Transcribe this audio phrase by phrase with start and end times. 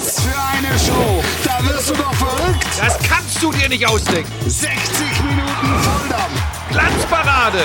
[0.00, 1.22] Was für eine Show!
[1.44, 2.66] Da wirst du doch verrückt!
[2.78, 4.32] Das kannst du dir nicht ausdenken.
[4.48, 4.72] 60
[5.24, 6.42] Minuten Volldampf!
[6.70, 7.64] Glanzparade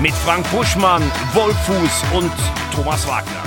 [0.00, 1.02] Mit Frank Buschmann,
[1.34, 2.32] Wolfuß und
[2.74, 3.42] Thomas Wagner.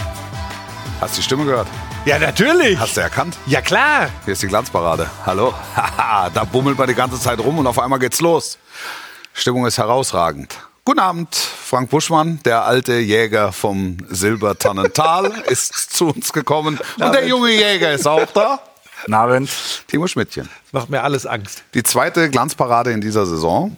[1.01, 1.67] Hast du die Stimme gehört?
[2.05, 2.77] Ja, natürlich.
[2.79, 3.35] Hast du erkannt?
[3.47, 4.09] Ja, klar.
[4.25, 5.09] Hier ist die Glanzparade.
[5.25, 5.55] Hallo?
[5.75, 8.59] Haha, da bummelt man die ganze Zeit rum und auf einmal geht's los.
[9.33, 10.55] Stimmung ist herausragend.
[10.87, 16.79] Guten Abend, Frank Buschmann, der alte Jäger vom Silbertannental, ist zu uns gekommen.
[16.97, 18.61] Und der junge Jäger ist auch da.
[19.01, 19.49] Guten Abend.
[19.87, 20.47] Timo Schmidtchen.
[20.63, 21.65] Das macht mir alles Angst.
[21.73, 23.75] Die zweite Glanzparade in dieser Saison.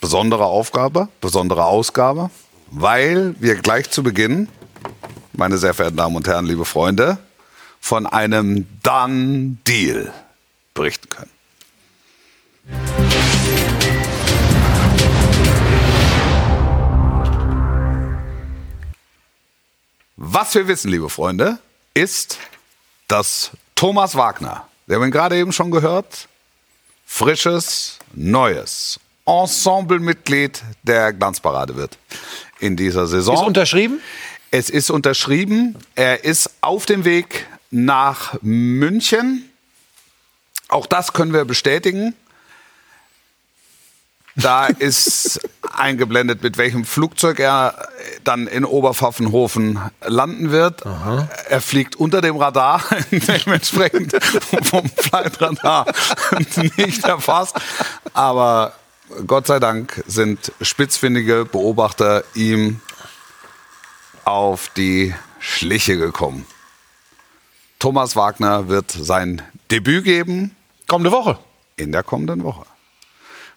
[0.00, 2.30] Besondere Aufgabe, besondere Ausgabe,
[2.70, 4.46] weil wir gleich zu Beginn,
[5.32, 7.18] meine sehr verehrten Damen und Herren, liebe Freunde,
[7.80, 10.12] von einem Done Deal
[10.72, 13.07] berichten können.
[20.20, 21.60] Was wir wissen, liebe Freunde,
[21.94, 22.38] ist,
[23.06, 26.26] dass Thomas Wagner, wir haben ihn gerade eben schon gehört,
[27.06, 31.98] frisches, neues Ensemblemitglied der Glanzparade wird
[32.58, 33.36] in dieser Saison.
[33.36, 34.00] Ist unterschrieben?
[34.50, 35.76] Es ist unterschrieben.
[35.94, 39.48] Er ist auf dem Weg nach München.
[40.66, 42.16] Auch das können wir bestätigen.
[44.40, 45.40] Da ist
[45.72, 47.88] eingeblendet, mit welchem Flugzeug er
[48.24, 50.82] dann in Oberpfaffenhofen landen wird.
[51.48, 54.12] Er fliegt unter dem Radar, dementsprechend
[54.62, 55.86] vom Flightradar
[56.76, 57.56] nicht erfasst.
[58.14, 58.72] Aber
[59.26, 62.80] Gott sei Dank sind spitzfindige Beobachter ihm
[64.24, 66.46] auf die Schliche gekommen.
[67.78, 70.54] Thomas Wagner wird sein Debüt geben
[70.86, 71.38] Kommende Woche.
[71.76, 72.64] in der kommenden Woche.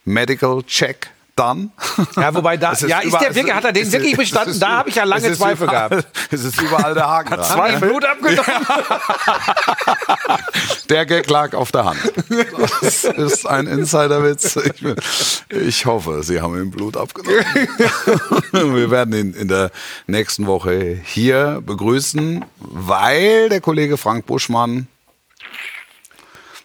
[0.06, 1.70] Medical Check done.
[2.18, 4.50] Ja, wobei da, Es ja, ist überall- der wirklich, hat er den wirklich ist- bestanden?
[4.50, 6.08] es ist- Da habe ich ja lange ist Zweifel überall- gehabt.
[6.34, 7.30] Es ist überall der Haken.
[7.36, 7.44] dran.
[7.46, 8.46] Zwei Blut abgenommen.
[10.90, 12.00] Der Gag lag auf der Hand.
[12.82, 14.56] Das ist ein Insiderwitz.
[14.58, 14.96] Ich, bin-
[15.50, 17.46] ich hoffe, Sie haben ihm Blut abgenommen.
[18.52, 19.72] Wir werden ihn in der
[20.08, 24.88] nächsten Woche hier begrüßen, weil der Kollege Frank Buschmann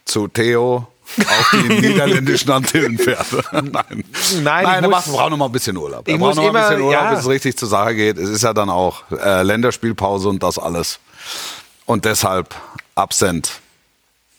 [0.04, 3.26] zu Theo auf die niederländischen Antillen fährt.
[3.52, 6.06] Nein, Nein, ich Nein er muss- braucht noch mal ein bisschen Urlaub.
[6.08, 7.10] Ich braucht muss noch mal ein bisschen immer- Urlaub, ja.
[7.10, 8.18] bis es richtig zur Sache geht.
[8.18, 10.98] Es ist ja dann auch äh, Länderspielpause und das alles.
[11.86, 12.54] Und deshalb
[12.94, 13.60] absent.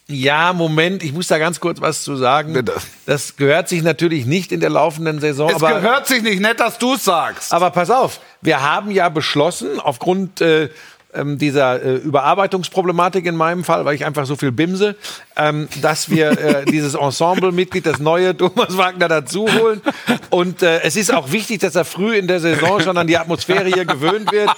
[0.09, 2.53] Ja, Moment, ich muss da ganz kurz was zu sagen.
[2.53, 2.73] Bitte.
[3.05, 5.49] Das gehört sich natürlich nicht in der laufenden Saison.
[5.49, 7.51] Es aber, gehört sich nicht nett, dass du es sagst.
[7.51, 10.69] aber pass auf, wir haben ja beschlossen, aufgrund äh,
[11.17, 14.95] ähm, dieser äh, Überarbeitungsproblematik in meinem Fall, weil ich einfach so viel bimse,
[15.35, 19.81] ähm, dass wir äh, dieses Ensemble-Mitglied, das neue Thomas Wagner dazu holen.
[20.29, 23.17] Und äh, es ist auch wichtig, dass er früh in der Saison schon an die
[23.17, 24.49] Atmosphäre hier gewöhnt wird.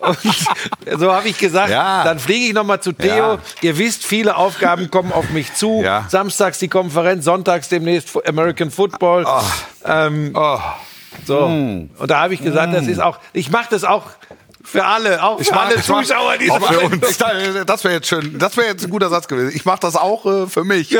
[0.00, 0.18] Und
[1.00, 2.04] so habe ich gesagt, Ja.
[2.04, 3.14] dann fliege ich nochmal zu Theo.
[3.34, 3.38] Ja.
[3.62, 5.82] Ihr wisst, viele Aufgaben kommen auf mich zu.
[5.84, 6.06] Ja.
[6.08, 9.26] Samstags die Konferenz, sonntags demnächst American Football.
[9.84, 10.58] Ähm, Oh.
[11.26, 11.38] so.
[11.44, 14.04] Und da habe ich gesagt, das ist auch, ich mache das auch
[14.70, 17.18] für alle, auch für alle mach- Zuschauer, die auch für uns.
[17.18, 18.38] Dachte, Das wäre jetzt schön.
[18.38, 19.52] Das wäre jetzt ein guter Satz gewesen.
[19.54, 20.92] Ich mache das auch äh, für mich.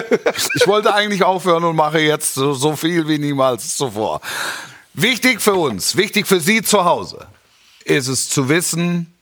[0.54, 4.20] Ich wollte eigentlich aufhören und mache jetzt so, so viel wie niemals zuvor.
[4.94, 7.26] Wichtig für uns, wichtig für Sie zu Hause,
[7.84, 9.14] ist es zu wissen,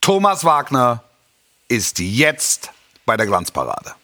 [0.00, 1.02] Thomas Wagner
[1.68, 2.70] ist jetzt
[3.06, 3.94] bei der Glanzparade.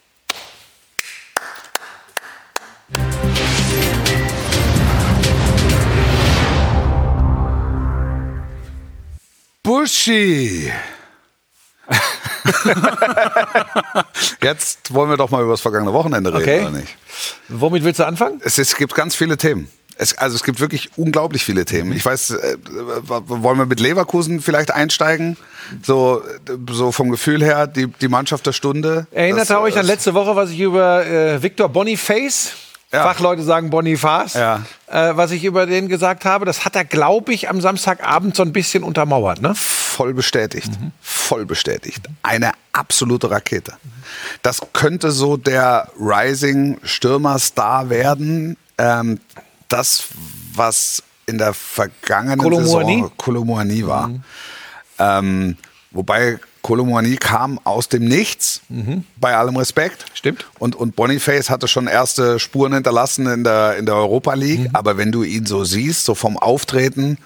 [9.81, 10.71] Buschi.
[14.43, 16.61] Jetzt wollen wir doch mal über das vergangene Wochenende reden, Okay.
[16.61, 16.95] oder nicht?
[17.49, 18.39] Womit willst du anfangen?
[18.43, 19.69] Es, es gibt ganz viele Themen.
[19.97, 21.93] Es, also es gibt wirklich unglaublich viele Themen.
[21.93, 22.57] Ich weiß, äh,
[23.07, 25.35] wollen wir mit Leverkusen vielleicht einsteigen?
[25.83, 29.07] So, äh, so vom Gefühl her, die, die Mannschaft der Stunde.
[29.11, 32.51] Erinnert Das, ihr euch äh, an letzte Woche, was ich über äh, Victor Boniface,
[32.93, 33.03] Ja.
[33.03, 34.63] Fachleute sagen Boniface, Ja.
[34.87, 36.43] äh, was ich über den gesagt habe?
[36.45, 39.41] Das hat er, glaube ich, am Samstagabend so ein bisschen untermauert.
[39.41, 39.53] Ne?
[39.55, 40.69] Voll bestätigt.
[41.01, 42.07] Voll bestätigt.
[42.21, 43.73] Eine absolute Rakete.
[44.41, 48.57] Das könnte so der Rising Stürmerstar werden.
[48.77, 49.19] Ähm,
[49.69, 50.05] das,
[50.53, 52.95] was in der vergangenen Kolomoani?
[52.95, 54.11] Saison Kolomoani war.
[54.99, 55.55] Ähm,
[55.91, 58.61] wobei Kolomoani kam aus dem Nichts,
[59.17, 60.05] bei allem Respekt.
[60.13, 60.45] Stimmt.
[60.59, 64.69] Und, und Boniface hatte schon erste Spuren hinterlassen in der, in der Europa League.
[64.73, 67.17] Aber wenn du ihn so siehst, so vom Auftreten,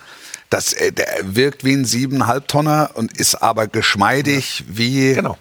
[0.49, 5.37] das, äh, der wirkt wie ein siebeneinhalb Tonner und ist aber geschmeidig wie Genau.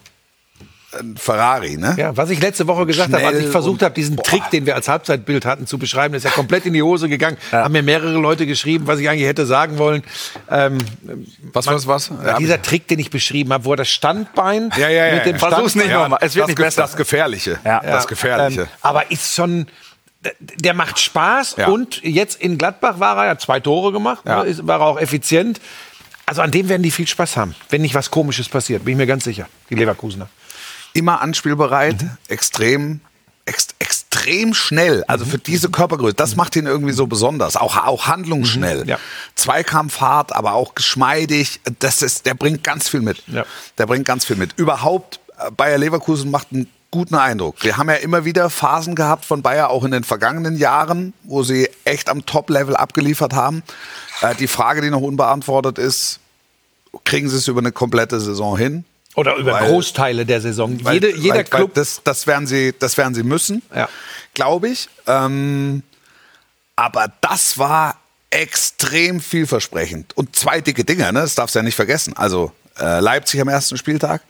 [0.99, 1.95] Ein Ferrari, ne?
[1.99, 4.23] Ja, was ich letzte Woche gesagt habe, als ich versucht habe, diesen boah.
[4.23, 7.37] Trick, den wir als Halbzeitbild hatten, zu beschreiben, ist ja komplett in die Hose gegangen.
[7.53, 10.03] Haben mir mehrere Leute geschrieben, was ich eigentlich hätte sagen wollen.
[10.51, 10.79] Ähm,
[11.53, 12.11] Was, was, was?
[12.25, 15.15] ja, dieser Trick, den ich beschrieben habe, wo er das Standbein ja, ja, ja.
[15.17, 16.19] mit dem Versuch's Standbein, nicht nochmal.
[16.23, 16.83] Es wird das, nicht besser.
[16.83, 17.59] Das Gefährliche.
[17.65, 17.81] Ja.
[17.81, 18.63] Das Gefährliche.
[18.63, 19.67] Ähm, aber ist schon,
[20.39, 21.69] der macht Spaß Ja.
[21.69, 24.45] und jetzt in Gladbach war er ja zwei Tore gemacht, Ja.
[24.45, 25.61] ne, war er auch effizient.
[26.27, 28.99] Also an dem werden die viel Spaß haben, wenn nicht was Komisches passiert, bin ich
[28.99, 30.29] mir ganz sicher, die Leverkusener.
[30.95, 31.97] Immer anspielbereit,
[32.29, 33.01] extrem,
[33.45, 35.05] ex, extrem schnell.
[35.07, 37.57] Also für diese Körpergröße, das macht ihn irgendwie so besonders.
[37.57, 38.89] Auch, auch handlungsschnell.
[38.89, 38.99] Ja.
[39.35, 41.61] Zweikampfhart, aber auch geschmeidig.
[41.81, 43.23] Das ist, der bringt ganz viel mit.
[43.27, 43.45] Ja.
[43.77, 44.53] Der bringt ganz viel mit.
[44.57, 47.57] Überhaupt, äh, Bayer Leverkusen macht einen guten Eindruck.
[47.65, 51.43] Wir haben ja immer wieder Phasen gehabt von Bayer, auch in den vergangenen Jahren, wo
[51.43, 53.65] sie echt am Top-Level abgeliefert haben.
[54.21, 56.21] Äh, die Frage, die noch unbeantwortet ist,
[57.05, 58.85] kriegen sie es über eine komplette Saison hin?
[59.15, 60.83] Oder über Weil- Großteile der Saison.
[60.85, 61.75] Weil- Jede, jeder weil, Club.
[61.75, 63.89] Das, das, werden sie, das werden sie müssen, Ja.
[64.35, 64.89] glaube ich.
[65.07, 65.83] Ähm,
[66.77, 67.97] aber das war
[68.31, 70.17] extrem vielversprechend.
[70.17, 71.21] Und zwei dicke Dinger, ne?
[71.21, 72.15] das darfst du ja nicht vergessen.
[72.17, 72.51] Also
[72.81, 74.23] äh, Leipzig am ersten Spieltag,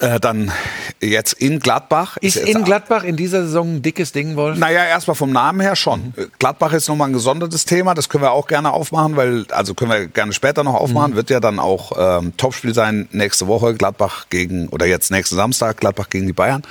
[0.00, 0.52] äh, dann
[1.00, 2.16] jetzt in Gladbach.
[2.20, 4.58] ist jetzt in Gladbach in dieser Saison ein dickes Ding, Wolf?
[4.58, 6.12] naja, erstmal vom Namen her schon.
[6.16, 9.74] Äh, Gladbach ist nochmal ein gesondertes Thema, das können wir auch gerne aufmachen, weil, also
[9.74, 13.74] können wir gerne später noch aufmachen, wird ja dann auch ähm, Topspiel sein nächste Woche,
[13.74, 16.62] Gladbach gegen, oder jetzt nächsten Samstag, Gladbach gegen die Bayern.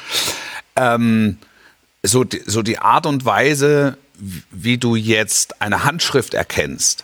[0.75, 1.37] Ähm,
[2.03, 7.03] so, die, so die Art und Weise, wie- wie du jetzt eine Handschrift erkennst,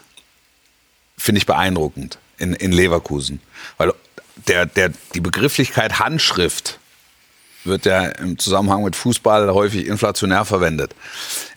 [1.18, 3.40] finde ich beeindruckend in, in Leverkusen.
[3.78, 3.94] Weil
[4.48, 6.80] der, der, die Begrifflichkeit Handschrift
[7.64, 10.96] wird ja im Zusammenhang mit Fußball häufig inflationär verwendet.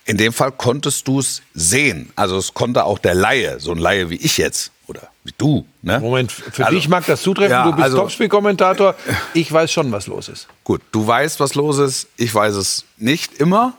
[0.05, 2.13] In dem Fall konntest du es sehen.
[2.15, 5.67] Also es konnte auch der Laie, so ein Laie wie ich jetzt oder wie du.
[5.81, 6.01] Ne?
[6.01, 8.95] Moment, für Also- dich mag das zutreffen, Ja, du bist also- Topspielkommentator.
[9.33, 10.47] Ich weiß schon, was los ist.
[10.63, 12.09] Gut, du weißt, was los ist.
[12.19, 13.73] Ich weiß es nicht immer.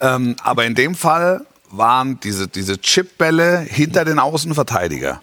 [0.00, 5.20] ähm, aber in dem Fall waren diese, diese Chipbälle hinter den Außenverteidiger.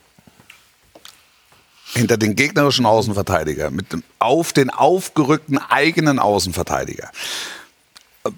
[1.93, 3.71] Hinter den gegnerischen Außenverteidiger.
[3.71, 7.11] Mit dem, auf den aufgerückten eigenen Außenverteidiger.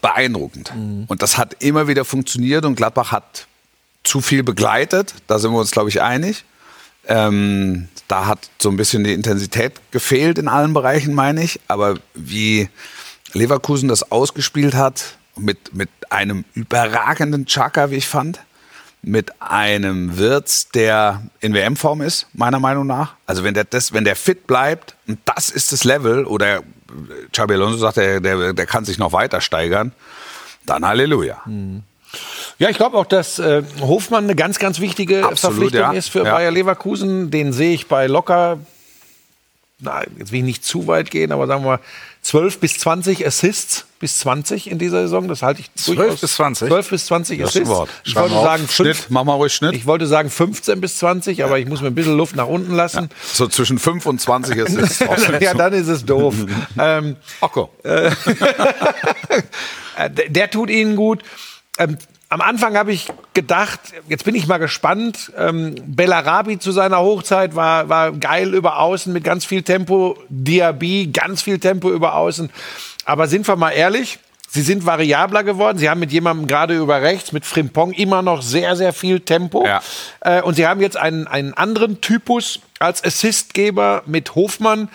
[0.02, 0.74] Beeindruckend.
[1.08, 3.48] Und das hat immer wieder funktioniert und Gladbach hat
[4.04, 5.14] zu viel begleitet.
[5.28, 6.44] Da sind wir uns, glaube ich, einig.
[7.08, 11.60] Ähm, da hat so ein bisschen die Intensität gefehlt in allen Bereichen, meine ich.
[11.68, 12.70] Aber wie
[13.34, 18.40] Leverkusen das ausgespielt hat, mit, mit einem überragenden Chaka, wie ich fand,
[19.06, 23.14] mit einem Wirtz, der in WM-Form ist, meiner Meinung nach.
[23.28, 26.64] Also wenn der, das, wenn der fit bleibt, und das ist das Level, oder
[27.32, 29.92] Xabi Alonso sagt, der, der, der kann sich noch weiter steigern,
[30.66, 31.42] dann Halleluja.
[32.58, 35.92] Ja, ich glaube auch, dass äh, Hofmann eine ganz, ganz wichtige Absolut, Verpflichtung ja.
[35.92, 36.32] ist für Ja.
[36.32, 37.30] Bayer Leverkusen.
[37.30, 38.58] Den sehe ich bei locker,
[39.82, 41.80] na, jetzt will ich nicht zu weit gehen, aber sagen wir mal
[42.22, 45.28] 12 bis 20 Assists bis 20 in dieser Saison.
[45.28, 46.68] Das halte ich 12 durchaus- bis 20?
[46.70, 47.70] 12 bis 20 Das Assists.
[47.70, 47.90] Wort.
[48.06, 48.44] Ich wollte auf.
[48.46, 49.74] sagen, fünf, Schnitt, mach mal ruhig Schnitt.
[49.74, 52.74] ich wollte sagen 15 bis 20, aber ich muss mir ein bisschen Luft nach unten
[52.74, 53.10] lassen.
[53.34, 55.00] So zwischen 5 und 20 ist es.
[55.42, 56.34] Ja, dann ist es doof.
[56.80, 57.70] ähm, Ocko.
[59.98, 61.24] Äh, der, der tut ihnen gut.
[61.78, 61.98] Ähm,
[62.30, 63.80] am Anfang habe ich gedacht,
[64.10, 65.32] jetzt bin ich mal gespannt.
[65.38, 70.18] Ähm, Bellarabi zu seiner Hochzeit war, war geil über Außen mit ganz viel Tempo.
[70.30, 72.50] Diaby, ganz viel Tempo über Außen.
[73.06, 74.18] Aber sind wir mal ehrlich,
[74.50, 75.78] sie sind variabler geworden.
[75.78, 79.66] Sie haben mit jemandem gerade über rechts, mit Frimpong, immer noch sehr, sehr viel Tempo.
[79.66, 79.82] Ja.
[80.22, 84.90] Äh, und sie haben jetzt einen, einen anderen Typus als Assistgeber mit Hofmann.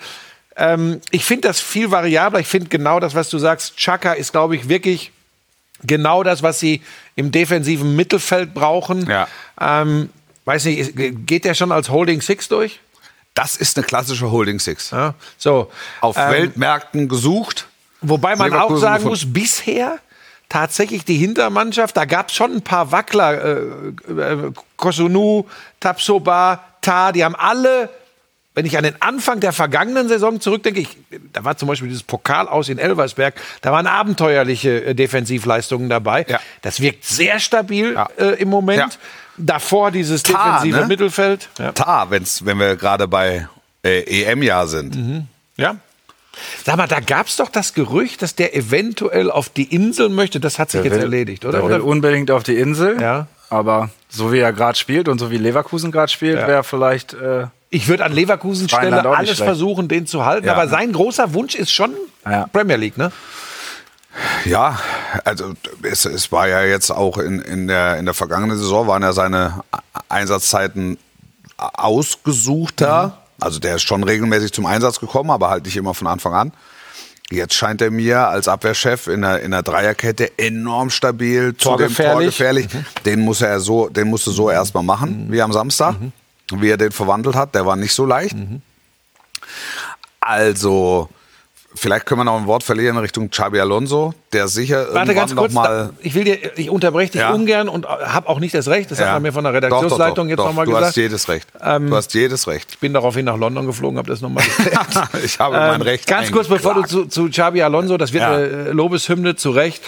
[0.57, 2.41] Ähm, ich finde das viel variabler.
[2.41, 3.77] Ich finde genau das, was du sagst.
[3.77, 5.11] Chaka ist, glaube ich, wirklich
[5.83, 6.81] genau das, was sie
[7.15, 9.09] im defensiven Mittelfeld brauchen.
[9.09, 9.27] Ja.
[9.59, 10.09] Ähm,
[10.45, 10.93] weiß nicht,
[11.27, 12.79] geht der schon als Holding Six durch?
[13.33, 14.91] Das ist eine klassische Holding Six.
[14.91, 15.13] Ja.
[15.37, 15.71] So.
[16.01, 17.67] Auf ähm, Weltmärkten gesucht.
[18.01, 19.09] Wobei man auch sagen gefunden.
[19.09, 19.99] muss, bisher
[20.49, 25.45] tatsächlich die Hintermannschaft, da gab es schon ein paar Wackler, äh, äh, Kosunu,
[25.79, 27.89] Tapsoba, Ta, die haben alle,
[28.53, 30.97] wenn ich an den Anfang der vergangenen Saison zurückdenke, ich,
[31.31, 36.25] da war zum Beispiel dieses Pokal aus in Elversberg, da waren abenteuerliche äh, Defensivleistungen dabei.
[36.27, 36.39] Ja.
[36.61, 38.09] Das wirkt sehr stabil Ja.
[38.17, 38.79] äh, im Moment.
[38.79, 38.89] Ja.
[39.37, 40.87] Davor dieses Ta, defensive ne?
[40.87, 41.47] Mittelfeld.
[41.57, 41.71] Ja.
[41.71, 43.47] Ta, wenn's, wenn wir gerade bei
[43.83, 45.25] äh, EM-Jahr sind.
[45.55, 45.77] Ja.
[46.65, 50.39] Sag mal, da gab es doch das Gerücht, dass der eventuell auf die Insel möchte.
[50.39, 51.59] Das hat sich jetzt erledigt, oder?
[51.59, 51.85] Der will oder?
[51.85, 53.01] unbedingt auf die Insel.
[53.01, 53.27] Ja.
[53.49, 57.13] Aber so wie er gerade spielt und so wie Leverkusen gerade spielt, wäre vielleicht.
[57.13, 60.45] Äh, Ich würde an Leverkusen Stelle alles versuchen, den zu halten.
[60.45, 60.53] Ja.
[60.53, 61.93] Aber sein großer Wunsch ist schon
[62.25, 62.45] Ja.
[62.47, 63.11] Premier League, ne?
[64.43, 64.77] Ja,
[65.23, 69.01] also es, es war ja jetzt auch in, in, der, in der vergangenen Saison waren
[69.01, 69.63] ja seine
[70.09, 70.97] Einsatzzeiten
[71.57, 73.17] ausgesuchter.
[73.39, 76.51] Also der ist schon regelmäßig zum Einsatz gekommen, aber halt nicht immer von Anfang an.
[77.31, 82.37] Jetzt scheint er mir als Abwehrchef in der, in der Dreierkette enorm stabil, Torgefährlich.
[82.37, 82.67] torgefährlich.
[83.05, 85.95] Den muss er so, den musst du so erstmal machen, wie am Samstag.
[86.59, 88.35] Wie er den verwandelt hat, der war nicht so leicht.
[90.19, 91.09] Also,
[91.73, 95.31] vielleicht können wir noch ein Wort verlieren in Richtung Xabi Alonso, der sicher Warte ganz
[95.31, 97.31] irgendwann kurz, noch da, mal ich will dir, ich unterbreche dich Ja.
[97.33, 99.13] ungern und habe auch nicht das Recht, das hat Ja.
[99.13, 100.87] man mir von der Doch, doch, Redaktionsleitung doch, jetzt doch, nochmal Du gesagt.
[100.87, 101.47] hast jedes Recht.
[101.59, 102.67] du hast jedes Recht.
[102.71, 105.09] ich bin daraufhin nach London geflogen, habe das nochmal gesagt.
[105.23, 106.05] ich habe mein Ähm, Recht.
[106.07, 108.33] Ganz kurz, bevor du zu, zu Xabi Alonso, das wird Ja.
[108.33, 109.81] eine äh, Lobeshymne zu Recht.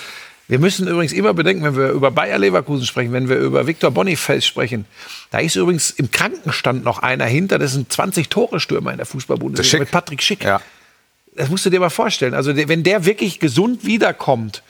[0.47, 3.91] Wir müssen übrigens immer bedenken, wenn wir über Bayer Leverkusen sprechen, wenn wir über Viktor
[3.91, 4.85] Boniface sprechen,
[5.31, 9.79] da ist übrigens im Krankenstand noch einer hinter, das ist ein 20-Tore-Stürmer in der Fußball-Bundesliga
[9.79, 10.43] mit Patrick Schick.
[10.43, 10.61] Ja.
[11.35, 12.33] Das musst du dir mal vorstellen.
[12.33, 14.63] Also wenn der wirklich gesund wiederkommt,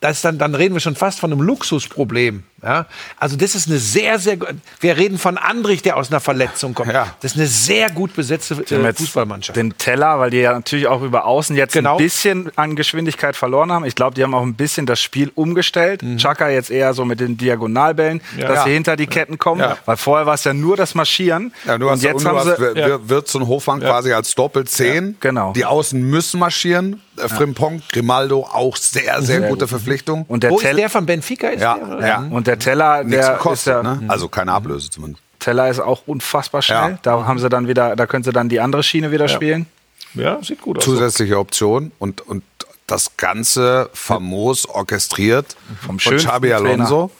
[0.00, 2.42] das dann, dann reden wir schon fast von einem Luxusproblem.
[2.62, 2.86] Ja?
[3.18, 4.36] Also das ist eine sehr, sehr,
[4.80, 6.92] wir reden von Andrich, der aus einer Verletzung kommt.
[6.92, 7.06] Ja.
[7.20, 9.56] Das ist eine sehr gut besetzte äh, Fußballmannschaft.
[9.56, 11.92] Den Teller, weil die ja natürlich auch über Außen jetzt Genau.
[11.96, 13.84] ein bisschen an Geschwindigkeit verloren haben.
[13.84, 16.02] Ich glaube, die haben auch ein bisschen das Spiel umgestellt.
[16.18, 18.40] Chaka jetzt eher so mit den Diagonalbällen, Mhm.
[18.40, 18.48] Ja.
[18.48, 19.60] dass sie hinter die Ketten kommen.
[19.60, 19.76] Ja.
[19.86, 21.52] Weil vorher war es ja nur das Marschieren.
[21.66, 24.34] Ja, du hast, und jetzt haben hast, sie, wir- wir- Wirtz und Hofmann quasi als
[24.34, 25.16] Doppelzehn.
[25.20, 25.52] genau.
[25.52, 27.00] Die Außen müssen marschieren.
[27.16, 30.24] Äh, Frimpong, Grimaldo auch sehr, sehr gute Verpflichtung.
[30.28, 31.48] und der, Wo ist Tell der von Benfica?
[31.48, 32.26] Ist Ja, der, ja.
[32.30, 34.02] und der Teller, Nichts der ist kostet, ja, ne?
[34.08, 35.22] Also keine Ablöse zumindest.
[35.38, 36.92] Teller ist auch unfassbar schnell.
[36.92, 36.98] Ja.
[37.02, 39.66] Da haben sie dann wieder, da können sie dann die andere Schiene wieder spielen.
[40.14, 40.84] ja, sieht gut aus.
[40.84, 42.42] Zusätzliche Option und, und
[42.86, 46.52] das Ganze famos orchestriert Vom von Xabi.
[46.52, 47.10] Alonso.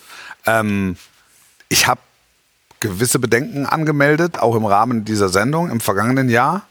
[0.46, 0.96] Ähm,
[1.68, 2.00] ich habe
[2.80, 6.62] gewisse Bedenken angemeldet, auch im Rahmen dieser Sendung im vergangenen Jahr.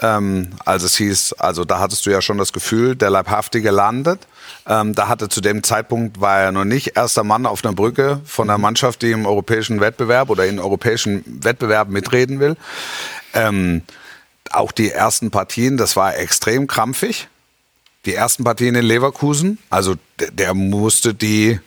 [0.00, 4.26] Ähm, als es hieß, also da hattest du ja schon das Gefühl, der Leibhaftige landet.
[4.66, 8.20] Ähm, da hatte zu dem Zeitpunkt war er noch nicht erster Mann auf einer Brücke
[8.24, 12.56] von einer Mannschaft, die im europäischen Wettbewerb oder in europäischen Wettbewerb mitreden will.
[13.34, 13.82] Ähm,
[14.50, 17.28] auch die ersten Partien, das war extrem krampfig.
[18.06, 21.60] Die ersten Partien in Leverkusen, also der, der musste die,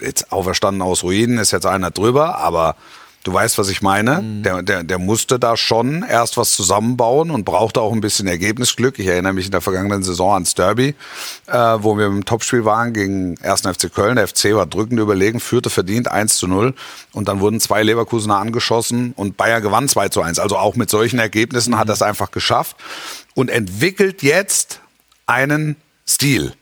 [0.00, 2.76] jetzt auferstanden aus Ruinen, ist jetzt einer drüber, aber
[3.24, 4.22] du weißt, was ich meine.
[4.42, 8.98] Der, der, der musste da schon erst was zusammenbauen und brauchte auch ein bisschen Ergebnisglück.
[8.98, 10.94] Ich erinnere mich in der vergangenen Saison ans Derby,
[11.46, 13.62] äh, wo wir im Topspiel waren gegen 1.
[13.62, 14.16] FC Köln.
[14.16, 16.74] Der FC war drückend überlegen, führte verdient 1 zu 0
[17.12, 20.38] und dann wurden zwei Leverkusener angeschossen und Bayer gewann 2 zu 1.
[20.38, 22.76] Also auch mit solchen Ergebnissen hat er es einfach geschafft
[23.34, 24.80] und entwickelt jetzt
[25.26, 25.76] einen
[26.06, 26.52] Stil,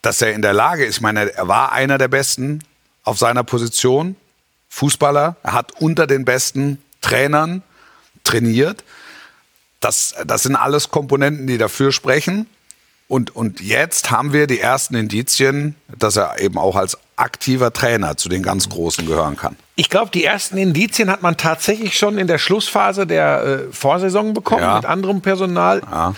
[0.00, 0.96] dass er in der Lage ist.
[0.96, 2.60] Ich meine, er war einer der Besten
[3.04, 4.16] auf seiner Position,
[4.68, 5.36] Fußballer.
[5.42, 7.62] Er hat unter den besten Trainern
[8.24, 8.84] trainiert.
[9.80, 12.46] Das, das sind alles Komponenten, die dafür sprechen.
[13.08, 18.16] Und, und jetzt haben wir die ersten Indizien, dass er eben auch als aktiver Trainer
[18.16, 19.56] zu den ganz Großen gehören kann.
[19.76, 24.34] Ich glaube, die ersten Indizien hat man tatsächlich schon in der Schlussphase der äh, Vorsaison
[24.34, 24.76] bekommen, Ja.
[24.76, 25.82] mit anderem Personal.
[25.88, 26.14] Ja.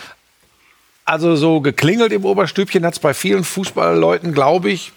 [1.04, 4.92] Also so geklingelt im Oberstübchen hat es bei vielen Fußballleuten, glaube ich,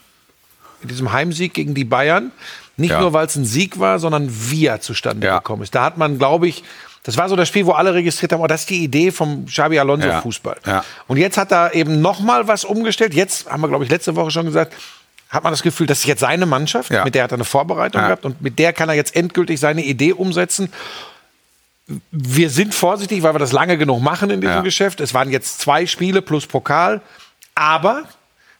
[0.81, 2.31] mit diesem Heimsieg gegen die Bayern.
[2.81, 2.99] Nicht Ja.
[2.99, 5.37] nur, weil es ein Sieg war, sondern wie er zustande Ja.
[5.37, 5.73] gekommen ist.
[5.73, 6.63] Da hat man, glaube ich,
[7.03, 9.45] das war so das Spiel, wo alle registriert haben, oh, das ist die Idee vom
[9.45, 10.21] Xabi Alonso Ja.
[10.21, 10.57] Fußball.
[11.07, 13.13] Und jetzt hat er eben noch mal was umgestellt.
[13.13, 14.73] Jetzt haben wir, glaube ich, letzte Woche schon gesagt,
[15.29, 18.01] hat man das Gefühl, das ist jetzt seine Mannschaft, mit der hat er eine Vorbereitung
[18.01, 20.71] gehabt und mit der kann er jetzt endgültig seine Idee umsetzen.
[22.11, 24.61] Wir sind vorsichtig, weil wir das lange genug machen in diesem Ja.
[24.61, 25.01] Geschäft.
[25.01, 27.01] Es waren jetzt zwei Spiele plus Pokal.
[27.55, 28.03] Aber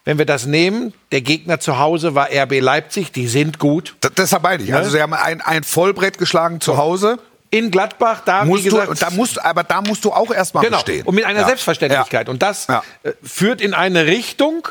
[0.06, 3.96] wenn wir das nehmen, der Gegner zu Hause war RB Leipzig, die sind gut.
[4.04, 4.74] D deshalb meine ich.
[4.74, 7.20] Also sie haben ein, ein Vollbrett geschlagen zu Hause.
[7.54, 10.64] In Gladbach, da, wie Musst gesagt, du, da musst, aber da musst du auch erstmal
[10.64, 11.06] genau, bestehen.
[11.06, 11.48] und mit einer Ja.
[11.48, 12.28] Selbstverständlichkeit.
[12.28, 12.32] Ja.
[12.32, 12.82] Und das Ja.
[13.04, 14.70] äh, führt in eine Richtung,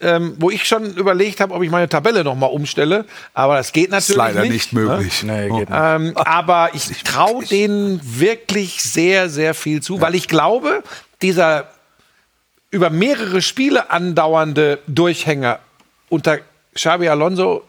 [0.00, 3.04] ähm, wo ich schon überlegt habe, ob ich meine Tabelle noch mal umstelle.
[3.32, 4.52] Aber das geht Ist natürlich leider nicht.
[4.52, 5.22] nicht möglich.
[5.22, 5.72] Nee, geht nicht.
[5.72, 10.82] Ähm, aber ich traue denen wirklich sehr, sehr viel zu, weil ich glaube,
[11.22, 11.68] dieser
[12.70, 15.60] über mehrere Spiele andauernde Durchhänger
[16.08, 16.38] unter
[16.74, 17.62] Xabi Alonso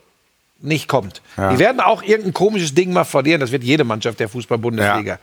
[0.59, 1.21] nicht kommt.
[1.37, 3.39] Die werden auch irgendein komisches Ding mal verlieren.
[3.39, 5.19] Das wird jede Mannschaft der Fußball-Bundesliga.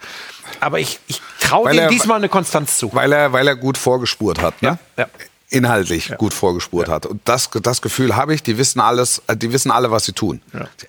[0.60, 2.94] Aber ich, ich traue er- diesmal eine Konstanz zu.
[2.94, 4.78] Weil er, weil er gut vorgespurt hat, ne?
[4.96, 5.08] Ja, ja.
[5.50, 7.04] Inhaltlich gut vorgespurt hat.
[7.06, 10.12] Und das, das Gefühl habe ich, die wissen alles, äh, die wissen alle, was sie
[10.12, 10.40] tun.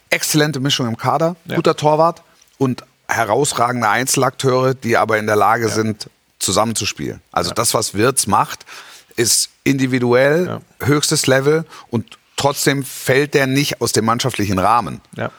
[0.09, 2.21] Exzellente Mischung im Kader, guter Torwart
[2.57, 7.21] und herausragende Einzelakteure, die aber in der Lage sind, zusammenzuspielen.
[7.31, 8.65] Also das, was Wirtz macht,
[9.15, 15.31] ist individuell höchstes Level und trotzdem fällt der nicht aus dem mannschaftlichen Rahmen Ja.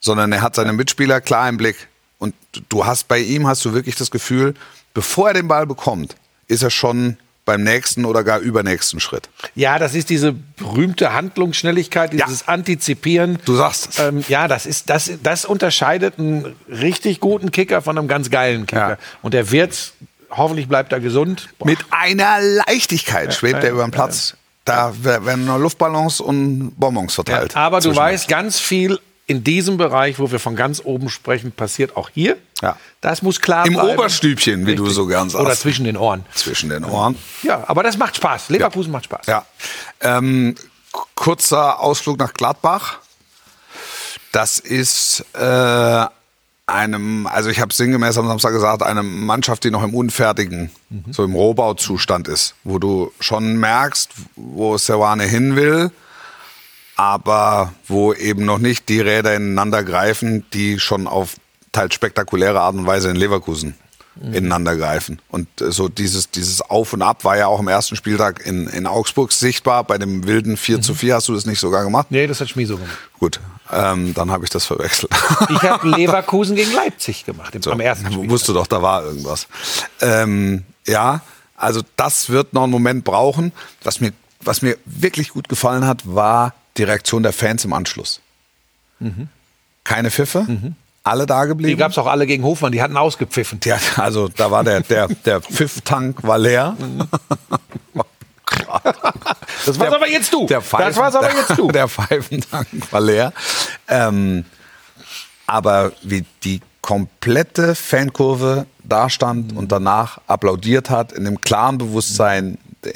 [0.00, 1.88] sondern er hat seine Mitspieler klar im Blick.
[2.18, 2.34] Und
[2.68, 4.54] du hast bei ihm hast du wirklich das Gefühl,
[4.94, 6.16] bevor er den Ball bekommt,
[6.48, 9.28] ist er schon beim nächsten oder gar übernächsten Schritt.
[9.56, 13.38] Ja, das ist diese berühmte Handlungsschnelligkeit, dieses Antizipieren.
[13.44, 13.98] Du sagst es.
[13.98, 18.66] Ähm, ja, das ist das, das unterscheidet einen richtig guten Kicker von einem ganz geilen
[18.66, 18.90] Kicker.
[18.90, 18.98] Ja.
[19.22, 19.92] Und der wird
[20.36, 21.48] hoffentlich bleibt er gesund.
[21.58, 21.66] Boah.
[21.66, 24.36] Mit einer Leichtigkeit schwebt er über den Platz.
[24.64, 27.56] Da werden nur Luftballons und Bonbons verteilt.
[27.56, 31.96] Aber du weißt, ganz viel in diesem Bereich, wo wir von ganz oben sprechen, passiert
[31.96, 32.36] auch hier.
[32.60, 32.76] Ja.
[33.00, 33.90] Das muss klar Im bleiben.
[33.90, 35.44] Oberstübchen, wie du so gern sagst.
[35.44, 36.24] Oder zwischen den Ohren.
[36.34, 37.16] Zwischen den Ohren.
[37.42, 38.50] Ja, aber das macht Spaß.
[38.50, 39.26] Leverkusen macht Spaß.
[39.26, 39.46] Ja.
[40.00, 40.54] Ähm,
[41.14, 42.98] kurzer Ausflug nach Gladbach.
[44.32, 46.06] Das ist äh,
[46.72, 50.70] einem, also ich habe sinngemäß am Samstag gesagt, eine Mannschaft, die noch im unfertigen,
[51.10, 55.90] so im Rohbauzustand ist, wo du schon merkst, wo Serwane hin will,
[56.96, 61.36] aber wo eben noch nicht die Räder ineinander greifen, die schon auf
[61.72, 63.74] teils spektakuläre Art und Weise in Leverkusen
[64.20, 65.20] ineinander greifen.
[65.30, 68.66] Und äh, so dieses, dieses Auf und Ab war ja auch am ersten Spieltag in,
[68.66, 69.84] in Augsburg sichtbar.
[69.84, 72.08] Bei dem wilden 4 zu 4 hast du das nicht sogar gemacht?
[72.10, 72.98] Nee, das hat Schmieso gemacht.
[73.18, 73.40] Gut,
[73.72, 75.10] ähm, dann habe ich das verwechselt.
[75.50, 78.30] Ich habe Leverkusen gegen Leipzig gemacht im, am ersten Spiel.
[78.30, 79.46] Wusste doch, da war irgendwas.
[80.00, 81.20] Ähm, ja,
[81.56, 83.52] also das wird noch einen Moment brauchen.
[83.82, 88.20] Was mir, was mir wirklich gut gefallen hat, war die Reaktion der Fans im Anschluss.
[89.84, 90.46] Keine Pfiffe,
[91.02, 91.78] alle da Die geblieben.
[91.78, 93.58] gab es auch alle gegen Hofmann, die hatten ausgepfiffen.
[93.64, 96.76] Ja, also da war der, der, der Pfifftank war leer.
[99.66, 100.46] Das war's aber jetzt du.
[100.46, 101.68] Der das war's aber jetzt du.
[101.72, 103.32] Der Pfeifentank war leer.
[103.88, 104.44] Ähm,
[105.46, 112.58] aber wie die komplette Fankurve da stand und danach applaudiert hat, in dem klaren Bewusstsein,
[112.84, 112.94] der,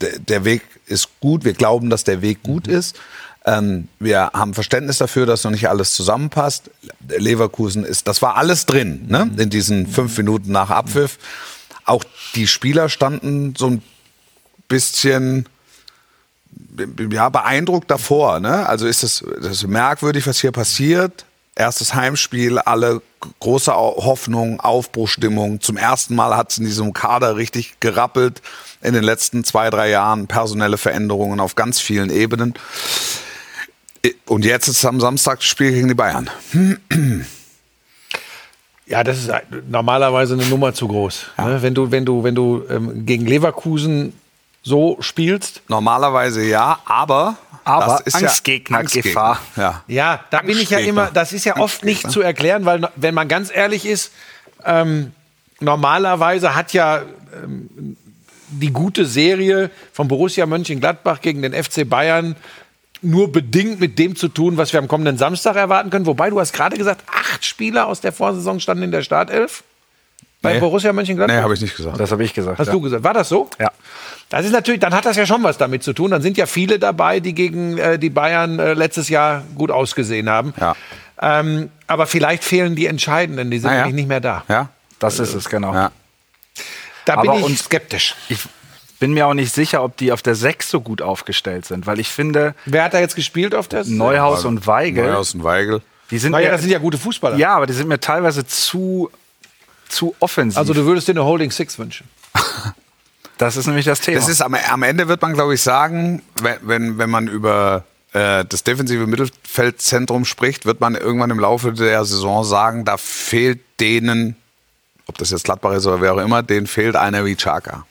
[0.00, 2.98] der, der Weg ist gut, wir glauben, dass der Weg gut ist.
[3.44, 6.70] Ähm, wir haben Verständnis dafür, dass noch nicht alles zusammenpasst.
[7.08, 9.30] Leverkusen ist, das war alles drin, ne?
[9.36, 11.18] in diesen fünf Minuten nach Abpfiff.
[11.84, 12.04] Auch
[12.34, 13.82] die Spieler standen so ein
[14.68, 15.48] bisschen
[17.10, 18.40] ja, beeindruckt davor.
[18.40, 18.66] Ne?
[18.66, 21.24] Also ist es das ist merkwürdig, was hier passiert.
[21.54, 23.02] Erstes Heimspiel, alle
[23.40, 25.60] große Hoffnung, Aufbruchstimmung.
[25.60, 28.40] Zum ersten Mal hat es in diesem Kader richtig gerappelt
[28.82, 30.26] in den letzten zwei, drei Jahren.
[30.26, 32.54] Personelle Veränderungen auf ganz vielen Ebenen.
[34.26, 36.30] Und jetzt ist am Samstag das Spiel gegen die Bayern.
[38.86, 39.30] Ja, das ist
[39.68, 41.26] normalerweise eine Nummer zu groß.
[41.38, 41.62] Ne?
[41.62, 44.14] Wenn du, wenn du, wenn du ähm, gegen Leverkusen
[44.62, 49.38] so spielst, Normalerweise ja, aber, Aber das ist Angstgegner, ja.
[49.56, 49.84] Ja.
[49.86, 53.14] Ja, da bin ich ja immer, das ist ja oft nicht zu erklären, weil wenn
[53.14, 54.12] man ganz ehrlich ist,
[54.64, 55.12] ähm,
[55.60, 57.02] normalerweise hat ja
[57.42, 57.96] ähm,
[58.50, 62.36] die gute Serie von Borussia Mönchengladbach gegen den FC Bayern
[63.02, 66.04] nur bedingt mit dem zu tun, was wir am kommenden Samstag erwarten können.
[66.04, 69.64] Wobei du hast gerade gesagt, acht Spieler aus der Vorsaison standen in der Startelf
[70.42, 70.60] bei Nee.
[70.60, 71.34] Borussia Mönchengladbach.
[71.36, 71.98] Nee, habe ich nicht gesagt.
[72.00, 72.58] Das habe ich gesagt.
[72.58, 72.72] Hast ja.
[72.72, 73.04] du gesagt?
[73.04, 73.48] War das so?
[73.58, 73.70] Ja.
[74.30, 76.10] Das ist natürlich, dann hat das ja schon was damit zu tun.
[76.12, 80.30] Dann sind ja viele dabei, die gegen äh, die Bayern äh, letztes Jahr gut ausgesehen
[80.30, 80.54] haben.
[80.60, 80.74] Ja.
[81.20, 83.88] Ähm, aber vielleicht fehlen die Entscheidenden, die sind Ah, ja.
[83.88, 84.44] nicht mehr da.
[84.48, 84.68] Ja?
[84.98, 85.74] Das ist es, genau.
[85.74, 85.90] Ja.
[87.04, 88.14] Da bin Aber ich und- skeptisch.
[88.28, 88.38] Ich
[89.00, 91.98] bin mir auch nicht sicher, ob die auf der 6 so gut aufgestellt sind, weil
[92.00, 95.80] ich finde, Wer hat da jetzt gespielt auf der Neuhaus und Weigel, Neuhaus und Weigel.
[96.10, 97.36] die sind Naja, mir, das sind ja gute Fußballer.
[97.36, 99.10] ja, aber die sind mir teilweise zu,
[99.90, 100.58] zu offensiv.
[100.58, 102.08] Also du würdest dir eine Holding Six wünschen.
[103.38, 104.18] das ist nämlich das Thema.
[104.18, 107.84] Das ist am, am Ende wird man, glaube ich, sagen, wenn, wenn, wenn man über
[108.12, 113.60] äh, das defensive Mittelfeldzentrum spricht, wird man irgendwann im Laufe der Saison sagen, da fehlt
[113.78, 114.36] denen,
[115.06, 117.86] ob das jetzt Gladbach ist oder wer auch immer, denen fehlt einer wie Chaka.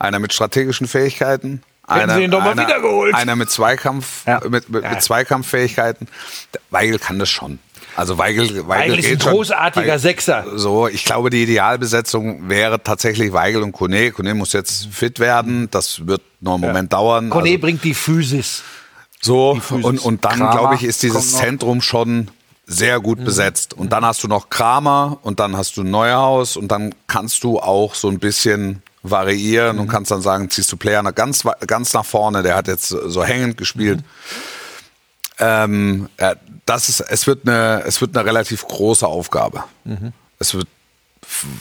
[0.00, 1.62] Einer mit strategischen Fähigkeiten.
[1.86, 4.40] Einer, sie ihn doch mal einer, einer mit Zweikampf, Ja.
[4.48, 6.08] mit, mit, mit Zweikampffähigkeiten.
[6.70, 7.58] Weigel kann das schon.
[7.96, 9.32] Also Weigel, Weigel, Weigel ist ein schon.
[9.32, 10.44] großartiger Weigel- Sechser.
[10.56, 14.10] So, ich glaube, die Idealbesetzung wäre tatsächlich Weigel und Kone.
[14.10, 15.68] Kone muss jetzt fit werden.
[15.70, 17.30] Das wird noch einen Moment dauern.
[17.30, 18.62] Kone Also, bringt die Physis.
[19.20, 21.32] so, und, und dann, glaube ich, ist dieses.
[21.32, 22.28] Zentrum schon
[22.66, 23.74] sehr gut besetzt.
[23.74, 27.60] Und dann hast du noch Kramer und dann hast du Neuhaus und dann kannst du
[27.60, 31.92] auch so ein bisschen variieren und kannst dann sagen, ziehst du Player nach ganz, ganz
[31.92, 34.00] nach vorne, der hat jetzt so hängend gespielt.
[35.38, 36.34] Ähm, ja,
[36.66, 39.64] das ist, es wird eine, es wird eine relativ große Aufgabe.
[40.38, 40.68] Es wird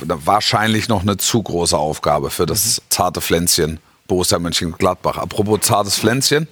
[0.07, 5.17] wahrscheinlich noch eine zu große Aufgabe für das zarte Pflänzchen Borussia Mönchengladbach.
[5.17, 6.47] Apropos zartes Pflänzchen.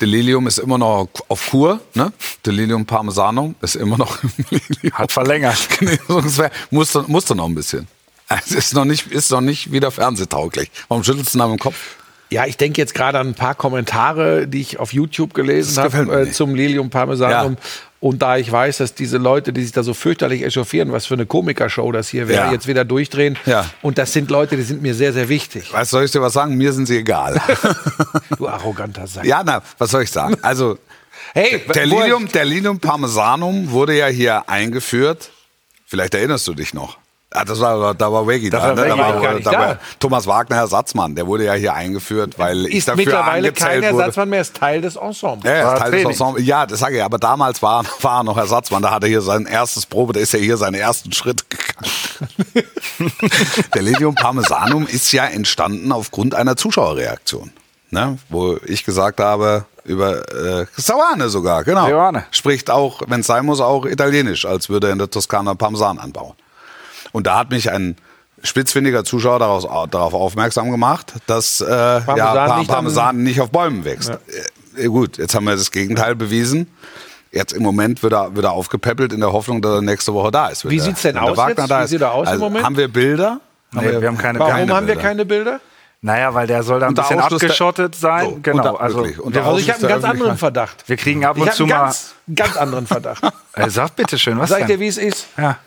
[0.00, 2.12] Delirium ist immer noch auf Kur, ne?
[2.44, 4.92] Delirium Parmesanum ist immer noch im Lilium.
[4.92, 5.68] Hat verlängert.
[6.70, 7.86] Musste, musste noch ein bisschen.
[8.28, 10.70] Es ist noch nicht, ist noch nicht wieder fernsehtauglich.
[10.88, 11.76] Warum schüttelst du da mit dem Kopf?
[12.34, 16.22] Ja, ich denke jetzt gerade an ein paar Kommentare, die ich auf YouTube gelesen habe
[16.22, 17.52] äh, zum Lilium Parmesanum.
[17.52, 17.58] Ja.
[18.00, 21.14] Und da ich weiß, dass diese Leute, die sich da so fürchterlich echauffieren, was für
[21.14, 22.52] eine Komikershow das hier wäre, Ja.
[22.52, 23.38] jetzt wieder durchdrehen.
[23.46, 23.64] Ja.
[23.82, 25.70] Und das sind Leute, die sind mir sehr, sehr wichtig.
[25.70, 26.56] Du, soll ich dir was sagen?
[26.56, 27.40] Mir sind sie egal.
[28.36, 29.24] Du arroganter Sack.
[29.24, 30.36] ja, na, was soll ich sagen?
[30.42, 30.76] Also,
[31.32, 35.30] Hey, der Lilium, der Lilium Parmesanum wurde ja hier eingeführt.
[35.86, 36.98] Vielleicht erinnerst du dich noch.
[37.36, 38.62] Ah, das war, da war Weggy da.
[38.62, 38.86] war ne?
[38.86, 39.78] Da war, nicht da war da.
[39.98, 41.16] Thomas Wagner Ersatzmann.
[41.16, 44.02] Der wurde ja hier eingeführt, weil ich Ist dafür mittlerweile kein angezählt wurde.
[44.02, 45.44] Ersatzmann mehr, ist Teil des Ensembles.
[45.44, 46.04] Ja, er ist Teil des.
[46.04, 46.46] Ensembles.
[46.46, 47.02] ja, das sage ich.
[47.02, 48.82] Aber damals war, war er noch Ersatzmann.
[48.82, 50.12] Da hat er hier sein erstes Probe.
[50.12, 51.90] Da ist er hier seinen ersten Schritt gegangen.
[53.74, 57.50] Der Legion Parmesanum ist ja entstanden aufgrund einer Zuschauerreaktion.
[57.90, 58.16] Ne?
[58.28, 61.88] Wo ich gesagt habe, über äh, Sauane sogar, genau.
[61.88, 62.26] Sauane.
[62.30, 65.98] Spricht auch, wenn es sein muss, auch Italienisch, als würde er in der Toskana Parmesan
[65.98, 66.34] anbauen.
[67.14, 67.96] Und da hat mich ein
[68.42, 71.66] spitzfindiger Zuschauer daraus, darauf aufmerksam gemacht, dass äh,
[72.00, 74.10] Parmesan ja, nicht Parmesan nicht auf Bäumen wächst.
[74.76, 76.66] Äh, gut, jetzt haben wir das Gegenteil bewiesen.
[77.30, 80.32] Jetzt im Moment wird er, wird er aufgepäppelt in der Hoffnung, dass er nächste Woche
[80.32, 80.68] da ist.
[80.68, 81.70] Wie sieht's denn Wenn der aus Wagner jetzt?
[81.70, 82.64] Da Wie sieht er aus im also, Moment?
[82.66, 83.40] Haben wir Bilder?
[83.70, 85.60] Nee, wir haben keine- Warum keine haben wir keine Bilder?
[86.00, 88.24] Naja, weil der soll da ein bisschen Ausschluss abgeschottet sein.
[88.26, 88.72] So, genau.
[88.72, 90.84] unter- also, Also ich habe einen ganz der anderen Verdacht.
[90.88, 91.78] wir kriegen ab Ich und habe zu einen mal.
[91.84, 93.22] ganz, ganz anderen Verdacht.
[93.56, 94.76] Äh, sag bitte schön, was Sag ich denn?
[94.78, 95.28] dir, wie es ist?
[95.38, 95.58] Ja.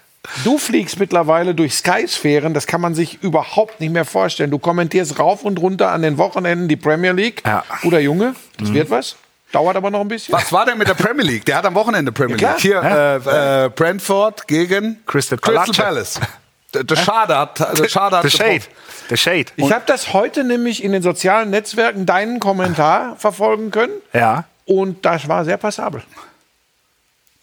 [0.44, 4.52] Du fliegst mittlerweile durch Skysphären, das kann man sich überhaupt nicht mehr vorstellen.
[4.52, 7.44] Du kommentierst rauf und runter an den Wochenenden die Premier League.
[7.46, 7.64] Ja.
[7.82, 9.16] Guter Junge, das wird was.
[9.52, 10.34] Dauert aber noch ein bisschen.
[10.34, 11.46] Was war denn mit der Premier League?
[11.46, 12.60] Der hat am Wochenende Premier Ja, League.
[12.60, 16.20] Hier äh, äh, Brentford gegen Crystal Crystal Palace.
[16.20, 16.20] Palace.
[16.74, 18.64] Der, der Schade hat, der Schade hat The Shade.
[19.10, 19.46] The Shade.
[19.56, 24.44] Ich habe das heute nämlich in den sozialen Netzwerken deinen Kommentar verfolgen können ja.
[24.66, 26.04] und das war sehr passabel.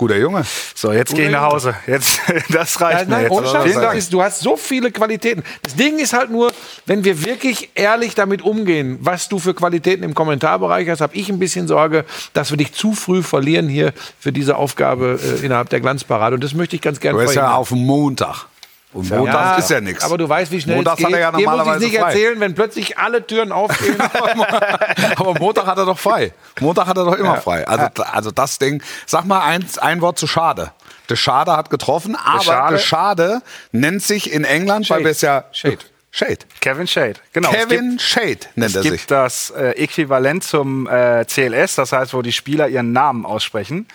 [0.04, 0.44] Guter Junge.
[0.74, 1.74] So, jetzt gehe ich nach Hause.
[1.86, 3.30] Jetzt, das reicht Ja, mir nein, jetzt.
[3.32, 3.98] ohne Scheiß, Vielen das Dank.
[3.98, 5.42] ist, du hast so viele Qualitäten.
[5.62, 6.52] Das Ding ist halt nur,
[6.84, 11.30] wenn wir wirklich ehrlich damit umgehen, was du für Qualitäten im Kommentarbereich hast, habe ich
[11.30, 15.70] ein bisschen Sorge, dass wir dich zu früh verlieren hier für diese Aufgabe äh, innerhalb
[15.70, 16.34] der Glanzparade.
[16.34, 17.60] Und das möchte ich ganz gerne Du bist ja verhindern.
[17.60, 18.46] auf Montag.
[18.94, 20.02] Und Montag ist ja nichts.
[20.04, 21.16] Aber du weißt, wie schnell Montags es hat geht.
[21.18, 22.06] er ja Dir muss ich normalerweise nicht frei.
[22.10, 23.96] erzählen, wenn plötzlich alle Türen aufgehen.
[25.16, 26.32] Aber Montag hat er doch frei.
[26.60, 27.40] Montag hat er doch immer Ja.
[27.40, 27.66] frei.
[27.66, 30.72] Also, also das Ding, sag mal ein, ein Wort zu Schade.
[31.08, 32.72] Der Schade hat getroffen, aber Schade.
[32.74, 35.04] der Schade nennt sich in England, weil Shade.
[35.04, 35.78] wir es ja Shade.
[36.10, 36.38] Shade.
[36.60, 37.14] Kevin Shade.
[37.32, 37.50] Genau.
[37.50, 38.90] es gibt- Kevin Shade nennt Es er sich.
[38.92, 43.86] gibt das äh, Äquivalent zum äh, CLS, das heißt, wo die Spieler ihren Namen aussprechen.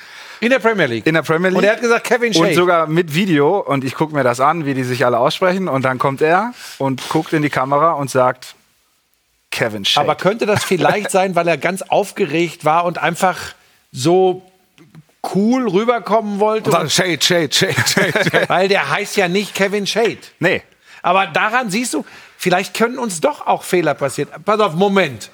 [0.41, 1.05] In der Premier League.
[1.05, 1.57] In der Premier League.
[1.57, 2.47] Und er hat gesagt, Kevin Shade.
[2.49, 3.59] Und sogar mit Video.
[3.59, 5.67] Und ich gucke mir das an, wie die sich alle aussprechen.
[5.67, 8.55] Und dann kommt er und guckt in die Kamera und sagt
[9.51, 10.05] Kevin Shade.
[10.07, 13.37] Aber könnte das vielleicht sein, weil er ganz aufgeregt war und einfach
[13.91, 14.43] so
[15.35, 16.69] cool rüberkommen wollte?
[16.69, 18.49] Und dann Shade, Shade, Shade, Shade, Shade.
[18.49, 20.19] Weil der heißt ja nicht Kevin Shade.
[20.39, 20.61] nee.
[21.01, 22.03] Aber daran siehst du,
[22.37, 24.29] vielleicht können uns doch auch Fehler passieren.
[24.43, 25.29] Pass auf, Moment.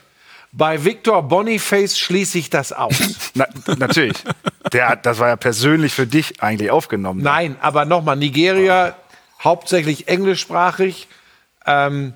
[0.57, 2.95] Bei Victor Boniface schließe ich das aus.
[3.33, 3.45] Na,
[3.77, 4.15] natürlich.
[4.71, 7.21] Der, hat- das war ja persönlich für dich eigentlich aufgenommen.
[7.21, 8.95] Nein, aber nochmal, Nigeria,
[9.43, 11.07] hauptsächlich englischsprachig.
[11.65, 12.13] Ähm,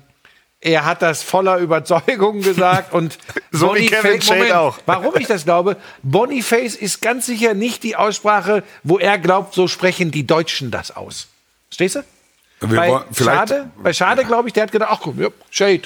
[0.62, 3.18] er hat das voller Überzeugung gesagt und
[3.50, 4.78] So wie Kevin Shade auch.
[4.86, 5.76] Warum ich das glaube?
[6.02, 10.96] Boniface ist ganz sicher nicht die Aussprache, wo er glaubt, so sprechen die Deutschen das
[10.96, 11.28] aus.
[11.68, 12.04] Verstehst du?
[12.68, 15.28] Wir Bei wollen- vielleicht- Schade, bei Schade glaube ich, der hat gedacht, ach komm, ja,
[15.50, 15.82] Shade,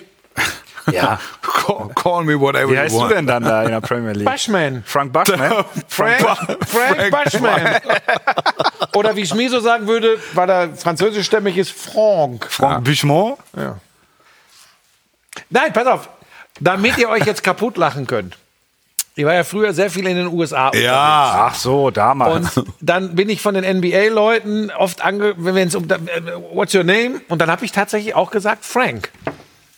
[0.90, 1.18] Ja.
[1.42, 3.12] Call, call me whatever Wie you heißt du want.
[3.12, 4.30] denn dann da in der Premier League?
[4.30, 4.82] Bushman.
[4.86, 5.64] Frank Bushman?
[5.88, 6.20] Frank,
[6.66, 7.76] Frank Bushman.
[8.94, 12.46] Oder wie ich mir so sagen würde, weil er französischstämmig ist, Franck.
[12.50, 13.38] Frank Buchemont?
[15.50, 16.08] Nein, pass auf.
[16.60, 18.36] Damit ihr euch jetzt kaputt lachen könnt.
[19.16, 20.72] Ich war ja früher sehr viel in den USA.
[20.74, 21.48] Ja.
[21.48, 22.56] Ach so, damals.
[22.56, 25.34] Und dann bin ich von den NBA-Leuten oft ange...
[25.36, 25.84] Wenn es um...
[25.88, 25.96] äh,
[26.52, 27.20] What's your name?
[27.28, 29.10] Und dann habe ich tatsächlich auch gesagt Frank.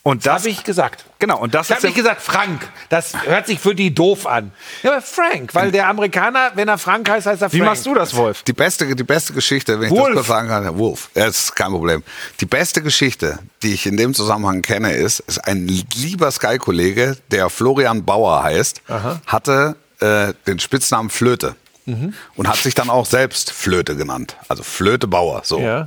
[0.07, 1.03] Und Das das habe ich gesagt.
[1.19, 2.61] Genau, und das Ich habe nicht gesagt Frank.
[2.87, 4.51] Das hört sich für die doof an.
[4.81, 7.61] Ja, aber Frank, weil der Amerikaner, wenn er Frank heißt, heißt er Frank.
[7.61, 8.43] Wie machst du das, Wolf?
[8.43, 10.05] Die beste, die beste Geschichte, wenn ich Wolf.
[10.07, 12.03] das kurz sagen kann, Wolf, ja, das ist kein Problem.
[12.39, 17.49] Die beste Geschichte, die ich in dem Zusammenhang kenne, ist, ist ein lieber Sky-Kollege, der
[17.49, 18.81] Florian Bauer heißt,
[19.25, 22.13] hatte äh, den Spitznamen Flöte Mhm.
[22.35, 24.35] und hat sich dann auch selbst Flöte genannt.
[24.49, 25.59] Also Flöte Bauer, so.
[25.59, 25.85] Ja.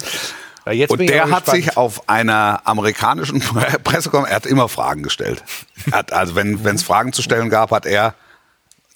[0.65, 3.41] Und der hat sich auf einer amerikanischen
[3.85, 5.43] Pressekonferenz, er hat immer Fragen gestellt.
[5.91, 8.15] Hat, also wenn es Fragen zu stellen gab, hat er,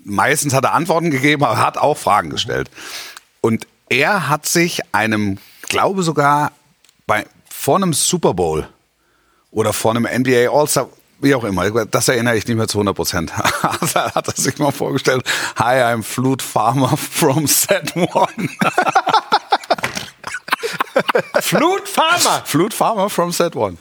[0.04, 2.70] meistens hat er Antworten gegeben, aber hat auch Fragen gestellt.
[3.40, 6.52] Und er hat sich einem, glaube sogar
[7.06, 8.68] bei, vor einem Super Bowl
[9.50, 10.88] oder vor einem NBA All-Star,
[11.20, 13.36] wie auch immer, das erinnere ich nicht mehr zu 100 Prozent.
[13.36, 15.22] Hat er sich mal vorgestellt,
[15.56, 18.48] Hi, I'm Flute Farmer from Set One.
[21.40, 22.44] Flut Farmer.
[22.46, 23.78] Flute Farmer from Set One.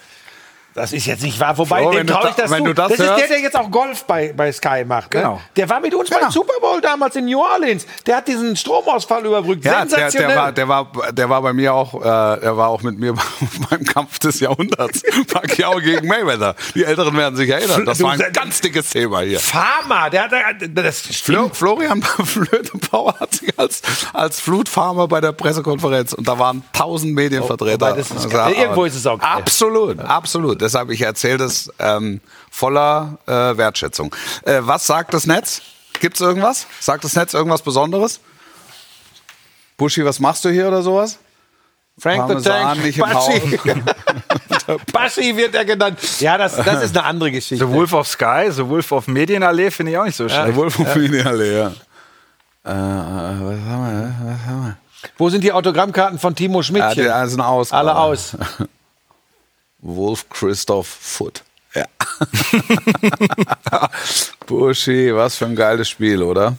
[0.73, 1.57] Das ist jetzt nicht wahr.
[1.57, 2.73] Wobei, Flo, dem traue ich da- das wenn zu.
[2.73, 5.13] das das ist der, der jetzt auch Golf bei, bei Sky macht.
[5.13, 5.19] Ne?
[5.21, 5.41] Genau.
[5.55, 6.31] Der war mit uns beim Genau.
[6.31, 7.85] Super Bowl damals in New Orleans.
[8.05, 9.63] Der hat diesen Stromausfall überbrückt.
[9.65, 10.29] Ja, der, Sensationell.
[10.29, 13.13] der, war, der, war, der war bei mir auch, äh, der war auch mit mir
[13.69, 15.03] beim Kampf des Jahrhunderts.
[15.31, 16.55] Pacquiao gegen Mayweather.
[16.73, 17.85] Die Älteren werden sich erinnern.
[17.85, 19.39] Das war ein ganz dickes Thema hier.
[19.39, 20.31] Farmer, der hat
[20.73, 21.49] das Flo.
[21.53, 22.01] Florian
[22.47, 23.81] Flöte-Bauer hat sich als,
[24.13, 27.85] als Flutfarmer bei der Pressekonferenz und da waren tausend Medienvertreter.
[27.85, 28.53] Oh, wobei das ist geil.
[28.57, 29.19] Irgendwo ist es auch.
[29.19, 30.61] Absolut, absolut.
[30.63, 34.15] Deshalb, ich erzähle das ähm, voller äh, Wertschätzung.
[34.43, 35.61] Äh, was sagt das Netz?
[35.99, 36.65] Gibt's irgendwas?
[36.79, 38.19] Sagt das Netz irgendwas Besonderes?
[39.77, 41.19] Buschi, was machst du hier oder sowas?
[41.99, 42.83] Frank the Parmesan Tank.
[42.83, 43.59] nicht im Baschi.
[44.91, 45.99] Baschi wird er genannt.
[46.19, 47.65] Ja, das, das ist eine andere Geschichte.
[47.67, 50.47] The Wolf of Sky, The Wolf of Medienallee finde ich auch nicht so schlecht.
[50.47, 51.67] Der Wolf von Filiale, ja.
[52.65, 54.15] Äh, äh, was haben wir?
[54.23, 54.77] Was haben wir?
[55.17, 57.03] Wo sind die Autogrammkarten von Timo Ja, Schmidtchen?
[57.23, 57.71] die sind aus.
[57.71, 58.37] Alle aus.
[59.83, 61.43] Wolf Christoph Foot.
[61.75, 61.85] Ja.
[64.47, 66.57] Buschi, was für ein geiles Spiel, oder?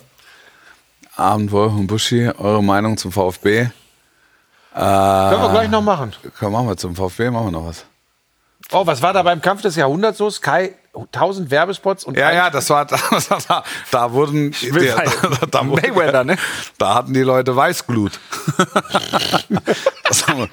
[1.16, 3.68] Abend Wolf und Buschi, eure Meinung zum VfB?
[4.74, 6.12] Können wir gleich noch machen.
[6.38, 7.84] Komm, machen wir zum VfB, machen wir noch was.
[8.72, 10.30] Oh, was war da beim Kampf des Jahrhunderts so?
[10.30, 14.96] Sky, 1000 Werbespots und Ja, ja, das war, war da, da wurden, der,
[15.50, 16.36] da, wurden- Mayweather, ne?
[16.78, 18.18] Da hatten die Leute Weißglut.
[20.08, 20.48] das habe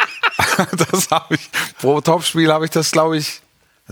[0.90, 3.42] das hab ich, pro Topspiel habe ich das, glaube ich,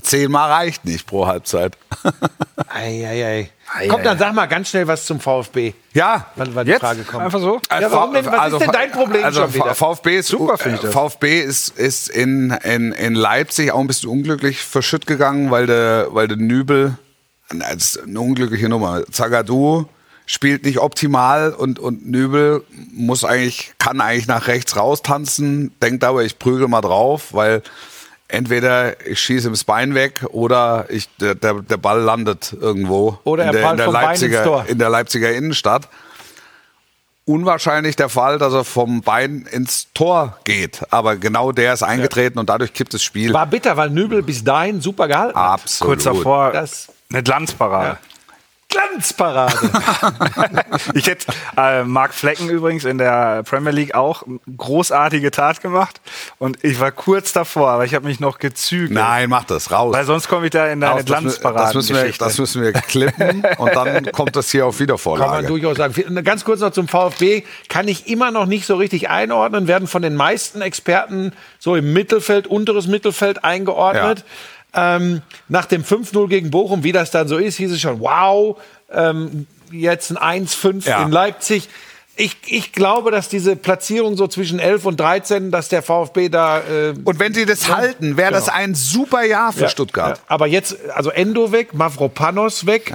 [0.02, 1.78] zehnmal reicht nicht pro Halbzeit.
[2.72, 3.50] Ei, ei,
[3.88, 5.74] Komm, ei, dann sag mal ganz schnell was zum VfB.
[5.94, 6.82] Ja, Wann die Jetzt?
[6.82, 7.24] Frage kommt.
[7.24, 7.62] Einfach so?
[7.72, 8.26] Ja, warum denn?
[8.26, 9.76] Was ist denn dein Problem also schon wieder?
[9.76, 10.94] VfB ist, Super, finde ich das.
[10.94, 16.08] VfB ist, ist in, in, in Leipzig auch ein bisschen unglücklich verschütt gegangen, weil der,
[16.12, 16.98] weil der Nübel,
[17.50, 19.04] das ist eine unglückliche Nummer.
[19.12, 19.86] Zagadou
[20.26, 26.24] spielt nicht optimal und, und Nübel muss eigentlich, kann eigentlich nach rechts raustanzen, denkt aber,
[26.24, 27.64] ich prügel mal drauf, weil
[28.30, 33.44] entweder ich schieße ihm das Bein weg oder ich, der, der, Ball landet irgendwo Oder
[33.44, 34.65] er in, der, in, der vom Bein ins Leipziger, Tor.
[34.68, 35.89] in der Leipziger Innenstadt
[37.30, 40.82] unwahrscheinlich der Fall, dass er vom Bein ins Tor geht.
[40.89, 43.32] Aber genau der ist eingetreten und dadurch kippt das Spiel.
[43.34, 45.62] War bitter, weil Nübel bis dahin super gehalten hat.
[45.62, 45.94] Absolut.
[45.94, 48.00] Kurz davor Das eine Glanzparade.
[48.69, 49.53] Glanzparade.
[50.93, 51.27] Ich hätte
[51.58, 55.99] äh, Marc Flecken übrigens in der Premier League auch eine großartige Tat gemacht
[56.38, 58.91] und ich war kurz davor, aber ich habe mich noch gezügelt.
[58.91, 59.93] Nein, mach das raus.
[59.93, 62.62] Weil sonst komme ich da in deine Raus, das, mü- das, müssen wir, das müssen
[62.62, 65.47] wir klippen und dann kommt das hier auf Kann man Wiedervorlage.
[65.47, 66.23] durchaus sagen.
[66.23, 67.43] Ganz kurz noch zum VfB.
[67.67, 69.67] Kann ich immer noch nicht so richtig einordnen.
[69.67, 74.23] Werden von den meisten Experten so im Mittelfeld, unteres Mittelfeld eingeordnet.
[74.73, 78.58] Ähm, nach dem 5-0 gegen Bochum, wie das dann so ist, hieß es schon, wow,
[78.91, 81.03] ähm, jetzt ein 1-5 Ja.
[81.03, 81.69] in Leipzig.
[82.15, 86.60] Ich, ich glaube, dass diese Platzierung so zwischen 11 und 13, dass der VfB da.
[86.60, 90.17] Äh, Und wenn sie das halten, wäre das ein super Jahr für Stuttgart.
[90.17, 92.93] Ja, aber jetzt, also Endo weg, Mavropanos weg.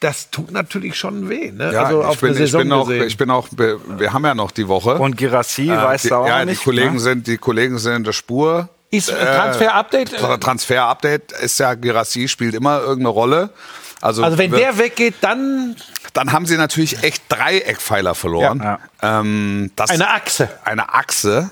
[0.00, 1.52] Das tut natürlich schon weh.
[1.52, 1.70] Ne?
[1.72, 4.34] Ja, also ich, auf bin, eine ich, bin auch, ich bin auch, wir haben ja
[4.34, 4.94] noch die Woche.
[4.94, 6.60] Und Girassi weiß die, da auch ja, nicht.
[6.60, 7.00] die Kollegen ne?
[7.00, 8.68] sind, die Kollegen sind in der Spur.
[8.92, 10.10] Ist Transfer-Update?
[10.20, 13.50] Tra- Transfer-Update ist ja, Girassi spielt immer irgendeine Rolle.
[14.00, 15.76] Also, Also wenn wir- der weggeht, dann
[16.12, 18.60] dann haben sie natürlich echt drei Eckpfeiler verloren.
[18.62, 18.78] Ja.
[19.20, 20.48] Ähm, das, eine Achse.
[20.64, 21.50] eine Achse.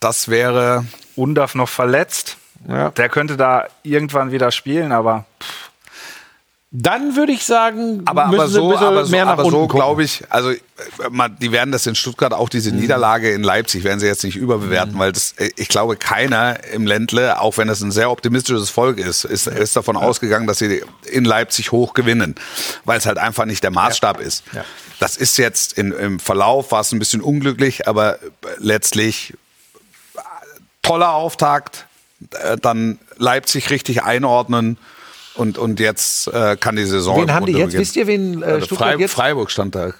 [0.00, 2.38] Das wäre Undaf noch verletzt.
[2.66, 2.88] Ja.
[2.90, 5.26] Der könnte da irgendwann wieder spielen, aber
[6.74, 10.04] Dann würde ich sagen, aber, müssen aber so, aber so, mehr nach aber so glaube
[10.04, 10.58] ich, also äh,
[11.10, 14.36] man, die werden das in Stuttgart auch diese Niederlage in Leipzig werden sie jetzt nicht
[14.36, 18.70] überbewerten, weil das, äh, ich glaube keiner im Ländle, auch wenn es ein sehr optimistisches
[18.70, 22.36] Volk ist, ist, ist davon ausgegangen, dass sie in Leipzig hoch gewinnen,
[22.86, 24.42] weil es halt einfach nicht der Maßstab ist.
[24.54, 24.64] Ja.
[24.98, 29.34] Das ist jetzt in, im Verlauf war es ein bisschen unglücklich, aber äh, letztlich
[30.80, 31.86] toller Auftakt,
[32.60, 34.78] dann Leipzig richtig einordnen.
[35.34, 37.16] Und, und jetzt äh, kann die Saison.
[37.20, 37.66] Wen haben die jetzt?
[37.66, 37.80] beginnen.
[37.80, 39.12] Wisst ihr, wen äh, Also Stuttgart Frei, jetzt?
[39.12, 39.92] Freiburg stand da.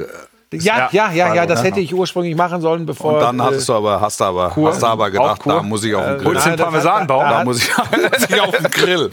[0.53, 1.65] Ja, ja, ja, ja, Freiburg, das ja.
[1.65, 3.15] hätte ich ursprünglich machen sollen, bevor.
[3.15, 4.69] Und dann äh, hattest du aber, hast du aber, Kur.
[4.69, 6.27] hast du aber gedacht, da muss ich auf den Grill.
[6.35, 7.25] Holst den das hat- Parmesanbaum?
[7.25, 9.11] da muss ich, auf den Grill.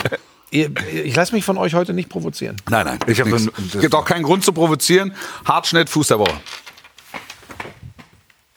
[0.52, 2.58] ich lasse mich von euch heute nicht provozieren.
[2.70, 3.00] Nein, nein.
[3.08, 5.14] Ich ein- gibt auch keinen Grund zu provozieren.
[5.46, 6.34] Hartschnitt, Fuß der Woche.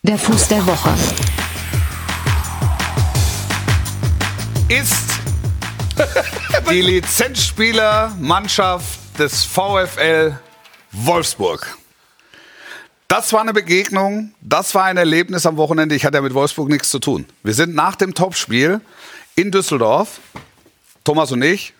[0.02, 0.90] Der Fuß der Woche.
[4.68, 5.12] Ist
[6.72, 10.38] die Lizenzspielermannschaft des VfL
[10.92, 11.76] Wolfsburg.
[13.08, 15.94] Das war eine Begegnung, das war ein Erlebnis am Wochenende.
[15.94, 17.26] Ich hatte ja mit Wolfsburg nichts zu tun.
[17.42, 18.80] Wir sind nach dem Topspiel
[19.34, 20.20] in Düsseldorf,
[21.04, 21.74] Thomas und ich,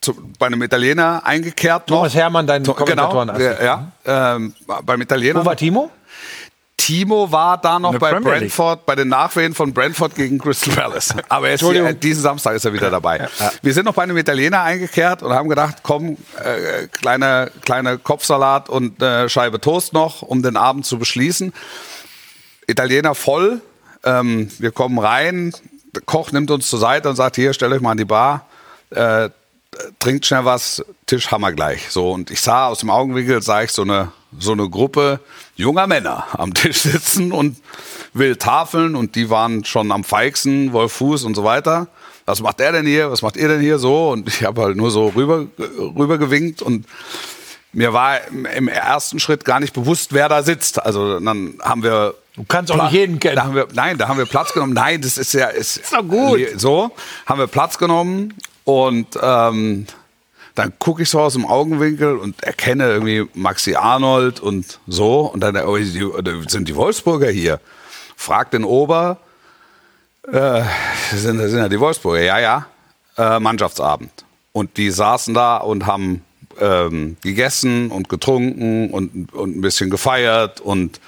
[0.00, 1.86] zu, bei einem Italiener eingekehrt.
[1.86, 2.20] Thomas noch.
[2.20, 5.40] Hermann, dein To- Kommentatoren- Genau, ja, ja ähm, beim Italiener.
[5.40, 5.90] Wo war Timo?
[6.78, 8.40] Timo war da noch bei Premier League.
[8.40, 11.12] Brentford, bei den Nachwehen von Brentford gegen Crystal Palace.
[11.28, 13.28] Aber er hier, diesen Samstag ist er wieder dabei.
[13.60, 18.70] Wir sind noch bei einem Italiener eingekehrt und haben gedacht, komm, äh, kleine, kleine Kopfsalat
[18.70, 21.52] und äh, Scheibe Toast noch, um den Abend zu beschließen.
[22.66, 23.60] Italiener voll.
[24.04, 25.52] Ähm, wir kommen rein.
[25.94, 28.46] Der Koch nimmt uns zur Seite und sagt: Hier, stellt euch mal an die Bar.
[28.90, 29.30] Äh,
[29.98, 31.90] trinkt schnell was, Tisch haben wir gleich.
[31.90, 35.20] So, und ich sah aus dem Augenwinkel, sah ich so eine, so eine Gruppe
[35.58, 37.56] junger Männer am Tisch sitzen und
[38.14, 41.88] will tafeln und die waren schon am feigsten, Wolf Fuß und so weiter.
[42.24, 43.10] Was macht er denn hier?
[43.10, 44.10] Was macht ihr denn hier so?
[44.10, 46.86] Und ich habe halt nur so rüber, rüber gewinkt und
[47.72, 50.82] mir war im, ersten Schritt gar nicht bewusst, wer da sitzt.
[50.82, 53.34] Also dann haben wir Du kannst auch nicht jeden kennen.
[53.34, 54.72] da wir, nein, da haben wir Platz genommen.
[54.72, 56.40] Nein, das ist ja ist, doch gut.
[56.56, 56.92] So
[57.26, 59.86] haben wir Platz genommen und ähm,
[60.58, 65.20] dann gucke ich so aus dem Augenwinkel und erkenne irgendwie Maxi Arnold und so.
[65.20, 67.60] Und dann oh, sind die Wolfsburger hier.
[68.16, 69.18] Fragt den Ober,
[70.32, 70.62] äh,
[71.12, 72.66] sind, sind ja die Wolfsburger, ja ja,
[73.16, 74.10] äh, Mannschaftsabend.
[74.52, 76.24] Und die saßen da und haben
[76.58, 80.60] ähm, gegessen und getrunken und, und ein bisschen gefeiert.
[80.60, 81.00] Und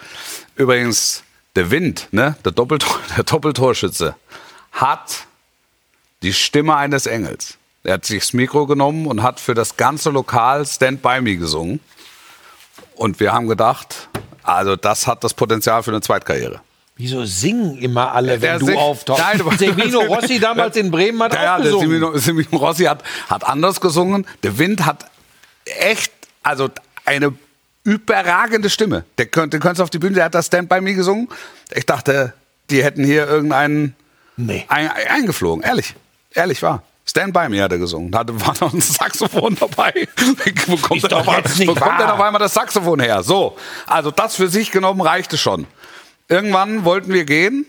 [0.55, 1.25] übrigens
[1.57, 4.15] der Wind, ne, der, Doppeltor, der Doppeltorschütze,
[4.71, 5.27] hat
[6.23, 7.59] die Stimme eines Engels.
[7.83, 11.37] Er hat sich das Mikro genommen und hat für das ganze Lokal Stand By Me
[11.37, 11.81] gesungen.
[12.95, 14.09] Und wir haben gedacht,
[14.43, 16.61] also das hat das Potenzial für eine Zweitkarriere.
[16.97, 19.25] Wieso singen immer alle, wenn Der du auftauchst?
[19.59, 21.89] Semino Rossi damals in Bremen hat Ja, auch der gesungen.
[21.89, 24.27] Semino, Semino Rossi hat, hat anders gesungen.
[24.43, 25.07] Der Wind hat
[25.65, 26.13] echt,
[26.43, 26.69] also
[27.07, 27.33] eine
[27.85, 29.05] überragende Stimme.
[29.17, 31.29] Der könnte, der könnte auf die Bühne, der hat das Stand By Me gesungen.
[31.75, 32.35] Ich dachte,
[32.69, 33.95] die hätten hier irgendeinen
[34.37, 34.67] Nee.
[34.69, 35.65] ein, eingeflogen.
[35.65, 35.95] Ehrlich,
[36.35, 36.83] ehrlich war.
[37.05, 38.11] Stand By Me hat er gesungen.
[38.11, 40.09] Da war noch ein Saxophon dabei.
[40.67, 43.23] Wo kommt, denn auf, wo kommt denn auf einmal das Saxophon her?
[43.23, 45.67] So, also das für sich genommen reichte schon.
[46.29, 47.67] Irgendwann wollten wir gehen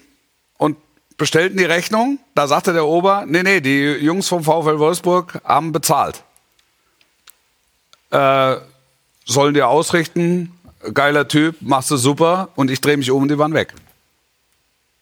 [0.58, 0.78] und
[1.18, 2.20] bestellten die Rechnung.
[2.36, 6.24] Da sagte der Ober, nee, nee, die Jungs vom VfL Wolfsburg haben bezahlt.
[8.12, 8.58] Äh,
[9.26, 10.52] sollen dir ausrichten,
[10.94, 13.74] geiler Typ, machst du super und ich drehe mich um und die waren weg.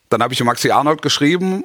[0.10, 1.64] Dann habe ich Maxi Arnold geschrieben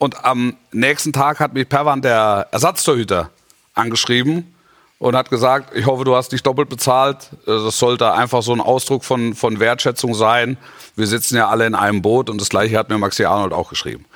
[0.00, 3.28] und am nächsten Tag hat mich Perwan, der Ersatztorhüter,
[3.74, 4.54] angeschrieben
[4.98, 7.28] und hat gesagt, ich hoffe, du hast nicht doppelt bezahlt.
[7.46, 10.56] Äh, Das sollte einfach so ein Ausdruck von, von Wertschätzung sein.
[10.96, 13.68] Wir sitzen ja alle in einem Boot und das gleiche hat mir Maxi Arnold auch
[13.68, 14.06] geschrieben.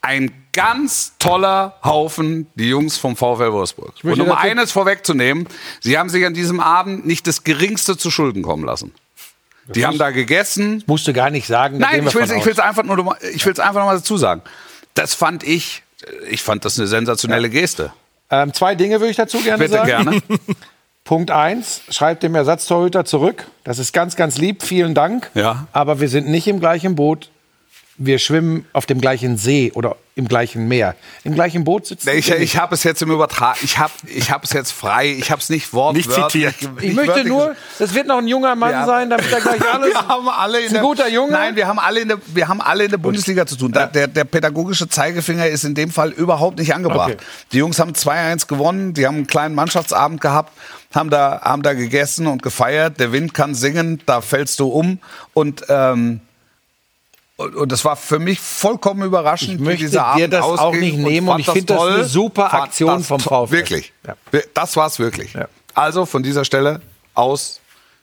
[0.00, 3.92] Ein ganz toller Haufen, die Jungs vom VfL Wolfsburg.
[4.02, 5.46] Und um eines vorwegzunehmen,
[5.80, 8.92] sie haben sich an diesem Abend nicht das Geringste zu Schulden kommen lassen.
[9.68, 11.78] Die haben da gegessen, Musst du gar nicht sagen.
[11.78, 14.42] Nein, ich will es einfach nur ich will's einfach noch mal dazu sagen.
[14.94, 15.82] Das fand ich,
[16.28, 17.92] ich fand das eine sensationelle Geste.
[18.30, 19.86] Ähm, zwei Dinge würde ich dazu gerne Bitte sagen.
[19.86, 20.22] gerne.
[21.04, 23.46] Punkt eins, schreibt dem Ersatztorhüter zurück.
[23.62, 24.62] Das ist ganz, ganz lieb.
[24.62, 25.30] Vielen Dank.
[25.34, 25.66] Ja.
[25.72, 27.30] Aber wir sind nicht im gleichen Boot.
[27.96, 30.96] Wir schwimmen auf dem gleichen See oder im gleichen Meer.
[31.22, 34.30] Im gleichen Boot sitzen Ich, wir ich habe es jetzt im Übertrag, ich habe ich
[34.32, 36.44] habe es jetzt frei, ich habe es nicht wortwörtlich.
[36.44, 36.82] Nicht zitiert.
[36.82, 38.86] Ich möchte wörtlich nur, das wird noch ein junger Mann Ja.
[38.86, 39.92] sein, damit er gleich alles.
[39.92, 41.32] wir haben alle in Ist ein der, guter Junge.
[41.32, 43.70] Nein, wir haben alle in der, wir haben alle in der Bundesliga zu tun.
[43.72, 47.12] Da, der, der pädagogische Zeigefinger ist in dem Fall überhaupt nicht angebracht.
[47.14, 47.24] Okay.
[47.52, 50.52] Die Jungs haben 2-1 gewonnen, die haben einen kleinen Mannschaftsabend gehabt,
[50.92, 52.98] haben da, haben da gegessen und gefeiert.
[52.98, 54.98] Der Wind kann singen, da fällst du um.
[55.32, 56.20] Und, ähm,
[57.36, 59.54] und, und das war für mich vollkommen überraschend.
[59.54, 62.54] Ich möchte dieser dir das auch nicht nehmen fand und ich finde das eine super
[62.54, 63.18] Aktion vom.
[63.18, 63.50] VfL.
[63.50, 63.92] Wirklich.
[64.06, 64.16] Ja.
[64.54, 65.32] Das war's wirklich.
[65.32, 65.48] Ja.
[65.74, 66.80] Also von dieser Stelle
[67.14, 67.60] aus,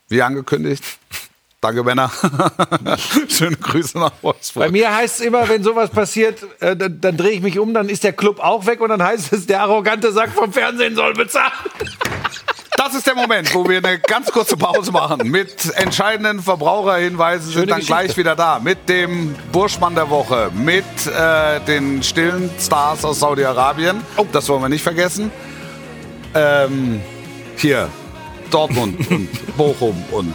[0.09, 0.83] wie angekündigt.
[1.61, 2.11] Danke, Männer.
[3.29, 4.65] Schöne Grüße nach Wolfsburg.
[4.65, 7.73] Bei mir heißt es immer, wenn sowas passiert, äh, dann, dann drehe ich mich um,
[7.73, 10.95] dann ist der Club auch weg und dann heißt es, der arrogante Sack vom Fernsehen
[10.95, 11.51] soll bezahlen.
[12.83, 15.29] Das ist der Moment, wo wir eine ganz kurze Pause machen.
[15.29, 17.93] Mit entscheidenden Verbraucherhinweisen sind Schöne dann Geschichte.
[17.93, 18.57] gleich wieder da.
[18.57, 24.01] Mit dem Burschmann der Woche, mit äh, den stillen Stars aus Saudi-Arabien.
[24.17, 24.25] Oh.
[24.31, 25.29] Das wollen wir nicht vergessen.
[26.33, 27.01] Ähm,
[27.55, 27.87] hier,
[28.49, 30.33] Dortmund und Bochum und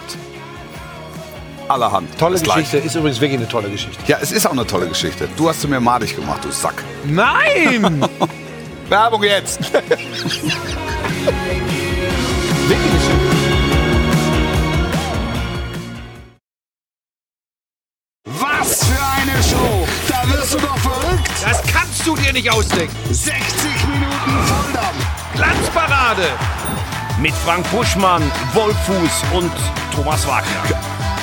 [1.66, 2.16] allerhand.
[2.16, 2.58] Tolle Bis gleich.
[2.58, 3.98] Geschichte, ist übrigens wirklich eine tolle Geschichte.
[4.06, 5.28] Ja, es ist auch eine tolle Geschichte.
[5.36, 6.84] Du hast sie mir madig gemacht, du Sack.
[7.06, 8.08] Nein!
[8.88, 9.58] Werbung jetzt.
[22.36, 22.94] nicht ausdenken.
[23.10, 23.32] 60
[23.88, 25.32] Minuten Volldampf!
[25.34, 26.28] Glanzparade.
[27.18, 28.22] Mit Frank Buschmann,
[28.52, 29.50] Wolfuß und
[29.94, 30.78] Thomas Wagner.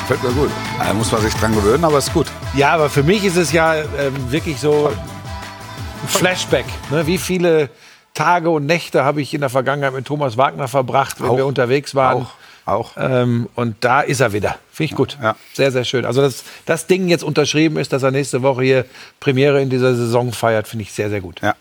[0.07, 0.49] Fällt mir gut.
[0.79, 2.25] Da muss man sich dran gewöhnen, aber ist gut.
[2.55, 6.65] Ja, aber für mich ist es ja ähm, wirklich so ein Flashback.
[6.89, 7.05] Ne?
[7.05, 7.69] Wie viele
[8.15, 11.37] Tage und Nächte habe ich in der Vergangenheit mit Thomas Wagner verbracht, wenn Auch.
[11.37, 12.23] wir unterwegs waren.
[12.23, 12.31] Auch.
[12.65, 12.91] Auch.
[12.97, 14.55] Ähm, und da ist er wieder.
[14.73, 15.19] Finde ich gut.
[15.21, 15.35] Ja.
[15.53, 16.03] Sehr, sehr schön.
[16.03, 18.85] Also, dass das Ding jetzt unterschrieben ist, dass er nächste Woche hier
[19.19, 21.41] Premiere in dieser Saison feiert, finde ich sehr, sehr gut.
[21.41, 21.53] Ja.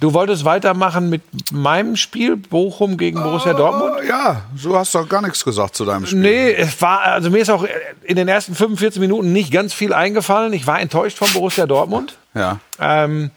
[0.00, 1.22] Du wolltest weitermachen mit
[1.52, 4.02] meinem Spiel, Bochum gegen Borussia Dortmund?
[4.02, 6.18] Äh, ja, du hast doch gar nichts gesagt zu deinem Spiel.
[6.18, 7.64] Nee, es war, also mir ist auch
[8.02, 10.52] in den ersten 45 Minuten nicht ganz viel eingefallen.
[10.52, 12.18] Ich war enttäuscht von Borussia Dortmund.
[12.34, 12.58] Ja.
[12.80, 13.30] Ähm,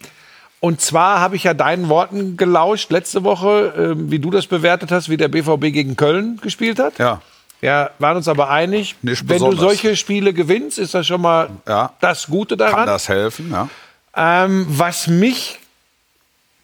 [0.59, 4.91] und zwar habe ich ja deinen Worten gelauscht letzte Woche, ähm, wie du das bewertet
[4.91, 6.97] hast, wie der BVB gegen Köln gespielt hat.
[6.97, 7.21] Ja.
[7.59, 9.59] Wir waren uns aber einig, Nicht wenn du besonders.
[9.61, 11.93] solche Spiele gewinnst, ist das schon mal Ja.
[11.99, 12.85] das Gute Kann daran.
[12.87, 13.51] das helfen?
[13.51, 13.69] Ja.
[14.15, 15.59] Ähm, was mich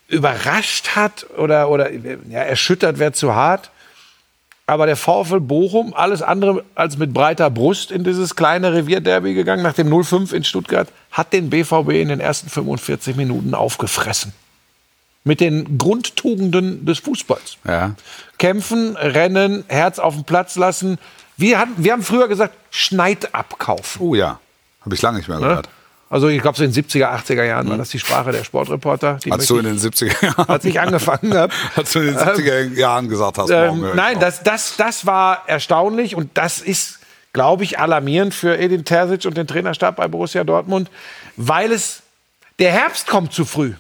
[0.08, 3.72] überrascht hat oder, oder ja, erschüttert wäre zu hart,
[4.68, 9.64] aber der VfL Bochum, alles andere als mit breiter Brust in dieses kleine Revierderby gegangen,
[9.64, 14.34] nach dem 0-5 in Stuttgart, hat den BVB in den ersten 45 Minuten aufgefressen.
[15.24, 17.58] Mit den Grundtugenden des Fußballs.
[17.66, 17.96] Ja.
[18.38, 20.98] Kämpfen, rennen, Herz auf den Platz lassen.
[21.38, 24.02] Wir, hatten, wir haben früher gesagt, Schneid abkaufen.
[24.02, 24.40] Oh ja.
[24.82, 25.70] Habe ich lange nicht mehr gehört.
[26.14, 29.18] Also ich glaube, so in den 70er, 80er Jahren war das die Sprache der Sportreporter.
[29.26, 30.48] Die Als du in den 70er Jahren.
[30.48, 31.52] als ich angefangen habe.
[31.76, 36.16] Als du in den 70er Jahren gesagt hast, Ähm, nein, das, das, das war erstaunlich
[36.16, 37.00] und das ist,
[37.32, 40.92] glaube ich, alarmierend für Edin Terzic und den Trainerstab bei Borussia Dortmund,
[41.36, 42.04] weil es
[42.60, 43.74] der Herbst kommt zu früh.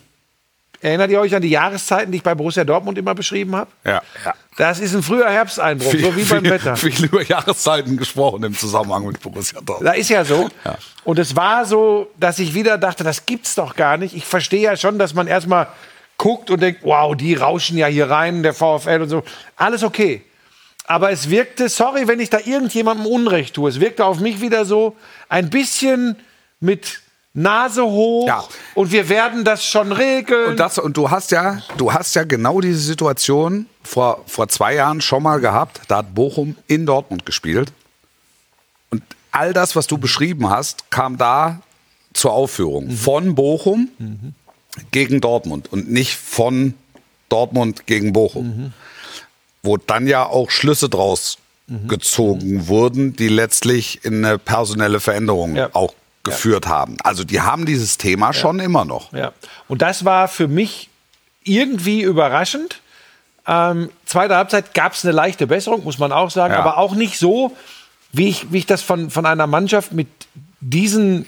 [0.84, 3.71] Erinnert ihr euch an die Jahreszeiten, die ich bei Borussia Dortmund immer beschrieben habe?
[3.86, 4.01] Ja.
[4.25, 4.34] ja.
[4.57, 6.75] Das ist ein früher Herbsteinbruch, so wie beim viel, Wetter.
[6.75, 9.88] Viel über Jahreszeiten gesprochen im Zusammenhang mit Borussia Dortmund.
[9.88, 10.49] Da ist ja so.
[10.65, 10.77] Ja.
[11.05, 14.13] Und es war so, dass ich wieder dachte, das gibt's doch gar nicht.
[14.13, 15.69] Ich verstehe ja schon, dass man erstmal
[16.17, 19.23] guckt und denkt, wow, die rauschen ja hier rein, der VfL und so.
[19.55, 20.21] Alles okay.
[20.86, 24.65] Aber es wirkte, sorry, wenn ich da irgendjemandem Unrecht tue, es wirkte auf mich wieder
[24.65, 24.97] so
[25.29, 26.17] ein bisschen
[26.59, 27.03] mit
[27.34, 28.43] Nase hoch Ja.
[28.75, 30.51] und wir werden das schon regeln.
[30.51, 34.75] Und, das, und du hast ja, du hast ja genau diese Situation vor, vor zwei
[34.75, 35.81] Jahren schon mal gehabt.
[35.88, 37.71] Da hat Bochum in Dortmund gespielt.
[38.91, 41.61] Und all das, was du beschrieben hast, kam da
[42.13, 42.91] zur Aufführung.
[42.91, 43.89] Von Bochum
[44.91, 46.75] gegen Dortmund und nicht von
[47.29, 48.73] Dortmund gegen Bochum.
[49.63, 51.38] Wo dann ja auch Schlüsse draus
[51.88, 55.69] gezogen wurden, die letztlich in eine personelle Veränderung Ja.
[55.73, 56.97] auch geführt haben.
[57.03, 59.11] Also die haben dieses Thema schon immer noch.
[59.13, 59.32] Ja.
[59.67, 60.89] Und das war für mich
[61.43, 62.80] irgendwie überraschend.
[63.45, 66.61] Ähm, zweite Halbzeit gab es eine leichte Besserung, muss man auch sagen, Ja.
[66.61, 67.55] aber auch nicht so,
[68.13, 70.07] wie ich, wie ich das von, von einer Mannschaft mit
[70.61, 71.26] diesen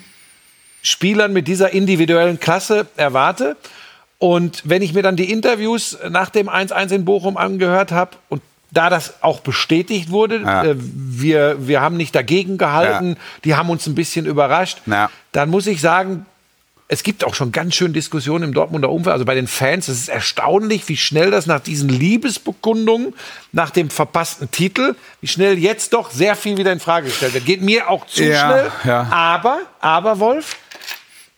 [0.81, 3.57] Spielern, mit dieser individuellen Klasse erwarte.
[4.17, 8.41] Und wenn ich mir dann die Interviews nach dem 1-1 in Bochum angehört habe und
[8.71, 10.63] da das auch bestätigt wurde, Ja.
[10.63, 13.15] äh, wir, wir haben nicht dagegen gehalten, Ja.
[13.43, 15.09] die haben uns ein bisschen überrascht, Ja.
[15.31, 16.25] dann muss ich sagen,
[16.87, 19.87] es gibt auch schon ganz schön Diskussionen im Dortmunder Umfeld, also bei den Fans.
[19.87, 23.15] Es ist erstaunlich, wie schnell das nach diesen Liebesbekundungen,
[23.51, 27.45] nach dem verpassten Titel, wie schnell jetzt doch sehr viel wieder in Frage gestellt wird.
[27.45, 28.71] Geht mir auch zu Ja, schnell.
[28.83, 29.01] ja.
[29.11, 30.57] Aber, aber Wolf,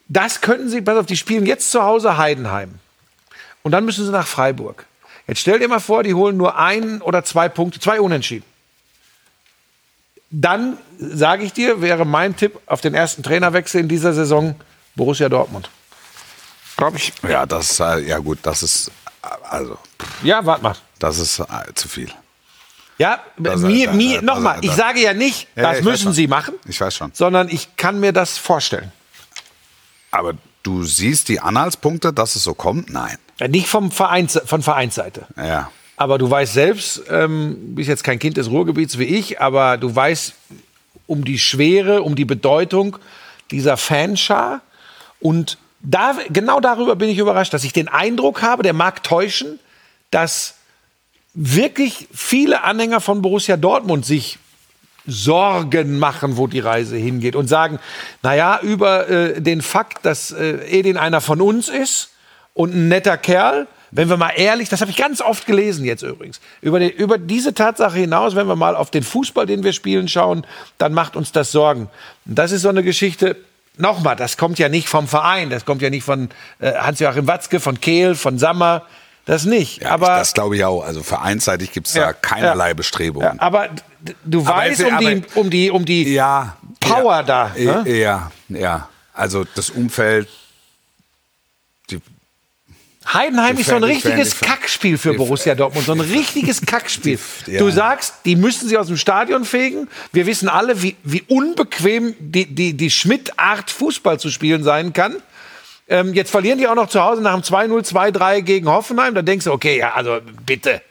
[0.10, 2.74] das könnten sie, pass auf, die spielen jetzt zu Hause Heidenheim.
[3.64, 4.86] Und dann müssen sie nach Freiburg.
[5.28, 8.46] Jetzt stell dir mal vor, die holen nur ein oder zwei Punkte, zwei Unentschieden.
[10.30, 14.56] Dann, sage ich dir, wäre mein Tipp auf den ersten Trainerwechsel in dieser Saison
[14.96, 15.70] Borussia Dortmund.
[16.76, 17.14] Glaube ich.
[17.28, 18.90] Ja, das äh, ja gut, das ist
[19.24, 19.78] äh, also
[20.24, 20.76] Ja, warte mal.
[21.00, 22.12] das ist äh, zu viel.
[22.98, 26.80] Ja, Das- mir, mir, nochmal, ich sage ja nicht, Ja, das müssen sie machen, Ich
[26.82, 27.12] weiß schon.
[27.14, 28.92] sondern ich kann mir das vorstellen.
[30.12, 32.90] Aber du siehst die Anhaltspunkte, dass es so kommt?
[32.90, 33.18] Nein.
[33.40, 35.28] Ja, Nicht vom Vereins, von Vereinsseite.
[35.36, 35.72] Ja.
[35.96, 39.94] Aber du weißt selbst, ähm, bist jetzt kein Kind des Ruhrgebiets wie ich, aber du
[39.94, 40.34] weißt
[41.08, 42.98] um die Schwere, um die Bedeutung
[43.50, 44.62] dieser Fanschar.
[45.20, 49.60] Und da, genau darüber bin ich überrascht, dass ich den Eindruck habe, der mag täuschen,
[50.12, 50.56] dass
[51.34, 54.40] wirklich viele Anhänger von Borussia Dortmund sich
[55.06, 57.80] Sorgen machen, wo die Reise hingeht und sagen,
[58.22, 62.10] naja, über äh, den Fakt, dass äh, Edin einer von uns ist
[62.58, 66.02] und ein netter Kerl, wenn wir mal ehrlich, das habe ich ganz oft gelesen jetzt
[66.04, 69.72] übrigens, über, die, über diese Tatsache hinaus, wenn wir mal auf den Fußball, den wir
[69.74, 70.46] spielen, schauen,
[70.78, 71.90] dann macht uns das Sorgen.
[72.26, 73.38] Und das ist so eine Geschichte,
[73.78, 76.30] nochmal, das kommt ja nicht vom Verein, das kommt ja nicht von
[76.60, 78.82] äh, Hans-Joachim Watzke, von Kehl, von Sammer,
[79.26, 79.82] das nicht.
[79.84, 80.84] ja aber ich, das glaube ich auch.
[80.84, 83.36] Also vereinsseitig gibt es da keinerlei Bestrebungen.
[83.38, 83.70] ja, aber
[84.02, 86.58] d- du Aber weißt um, die, aber- um die, um die Ja.
[86.82, 87.52] Power ja, da.
[87.58, 87.84] Ne?
[87.88, 88.90] Ja, ja.
[89.14, 90.28] Also das Umfeld.
[93.14, 95.86] Heidenheim Die ist so ein richtiges Kackspiel für Borussia Dortmund.
[95.86, 97.18] So ein richtiges Kackspiel.
[97.46, 97.60] ja.
[97.60, 99.88] Du sagst, die müssen sie aus dem Stadion fegen.
[100.12, 105.16] Wir wissen alle, wie, wie unbequem die, die, die Schmidt-Art Fußball zu spielen sein kann.
[105.88, 109.16] Ähm, jetzt verlieren die auch noch zu Hause nach dem 2-0, 2-3 gegen Hoffenheim.
[109.16, 110.82] Da denkst du, okay, ja, also bitte.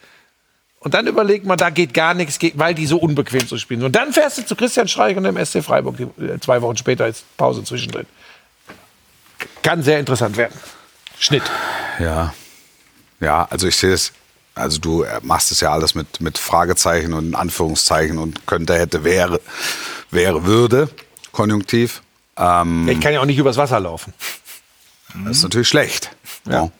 [0.78, 3.80] Und dann überlegt man, da geht gar nichts, weil die so unbequem zu spielen.
[3.80, 3.86] sind.
[3.86, 6.00] Und dann fährst du zu Christian Streich und dem SC Freiburg.
[6.00, 8.06] Äh, zwei Wochen später ist Pause zwischendrin.
[9.62, 10.54] Kann sehr interessant werden.
[11.18, 11.42] Schnitt.
[11.98, 12.34] Ja.
[13.20, 14.12] Ja, also ich sehe es,
[14.54, 19.40] also du machst es ja alles mit, mit Fragezeichen und Anführungszeichen und könnte, hätte, wäre,
[20.10, 20.88] wäre, würde,
[21.32, 22.02] konjunktiv.
[22.36, 24.12] Ähm, Ich kann ja auch nicht übers Wasser laufen.
[25.24, 26.10] Das ist natürlich schlecht.
[26.46, 26.70] Ja.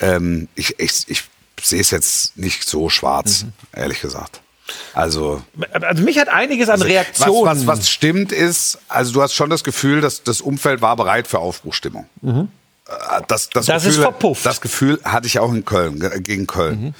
[0.00, 1.22] Ähm, ich, ich, ich
[1.62, 4.40] sehe es jetzt nicht so schwarz, ehrlich gesagt.
[4.92, 7.46] Also Also mich hat einiges an Reaktionen.
[7.46, 10.96] Was, was, was stimmt ist, also du hast schon das Gefühl, dass das Umfeld war
[10.96, 12.06] bereit für Aufbruchstimmung.
[12.24, 12.44] Äh,
[13.28, 14.46] Das, das, Das Gefühl, ist verpufft.
[14.46, 16.94] Das Gefühl hatte ich auch in Köln, ge- gegen Köln.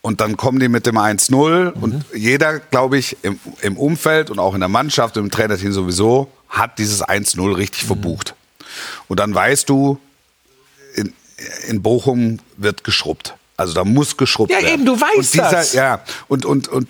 [0.00, 4.38] Und dann kommen die mit dem 1-0 und jeder, glaube ich, im, im Umfeld und
[4.38, 8.34] auch in der Mannschaft, im Trainerteam sowieso, hat dieses 1-0 richtig verbucht.
[9.08, 9.98] Und dann weißt du,
[10.94, 11.12] in,
[11.68, 13.34] in Bochum wird geschrubbt.
[13.56, 14.72] Also da muss geschrubbt Ja, werden.
[14.74, 15.72] eben, du weißt und dieser, das.
[15.72, 16.88] Ja, und, und, und,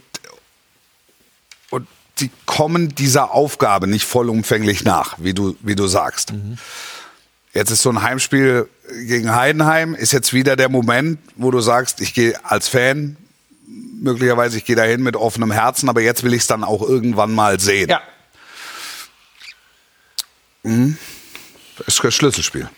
[1.70, 1.86] und
[2.20, 6.32] die kommen dieser Aufgabe nicht vollumfänglich nach, wie du, wie du sagst.
[7.54, 8.68] Jetzt ist so ein Heimspiel
[9.06, 13.16] gegen Heidenheim, ist jetzt wieder der Moment, wo du sagst, ich gehe als Fan,
[13.66, 17.32] möglicherweise ich gehe dahin mit offenem Herzen, aber jetzt will ich es dann auch irgendwann
[17.32, 17.88] mal sehen.
[17.88, 18.00] ja.
[20.64, 22.68] Das ist ein Schlüsselspiel.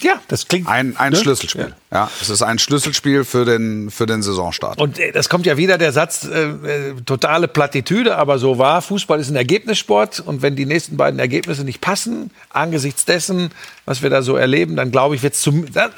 [0.00, 0.68] Ja, das klingt.
[0.68, 1.18] Ein, ein ne?
[1.18, 1.74] Schlüsselspiel.
[1.90, 2.10] Ja.
[2.20, 4.78] es ist ein Schlüsselspiel für den, für den Saisonstart.
[4.78, 8.82] Und äh, das kommt ja wieder der Satz, äh, äh, totale Plattitüde, aber so war.
[8.82, 13.50] Fußball ist ein Ergebnissport und wenn die nächsten beiden Ergebnisse nicht passen, angesichts dessen,
[13.84, 15.72] was wir da so erleben, dann glaube ich, wird es zum.
[15.72, 15.90] Da,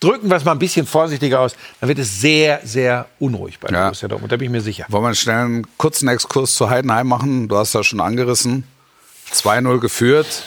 [0.00, 3.68] drücken wir es mal ein bisschen vorsichtiger aus, dann wird es sehr, sehr unruhig bei
[3.70, 3.84] Ja.
[3.84, 4.32] Borussia Dortmund.
[4.32, 4.86] Da bin ich mir sicher.
[4.88, 7.48] Wollen wir schnell einen kurzen Exkurs zu Heidenheim machen?
[7.48, 8.64] Du hast das schon angerissen.
[9.32, 10.42] 2-0 geführt.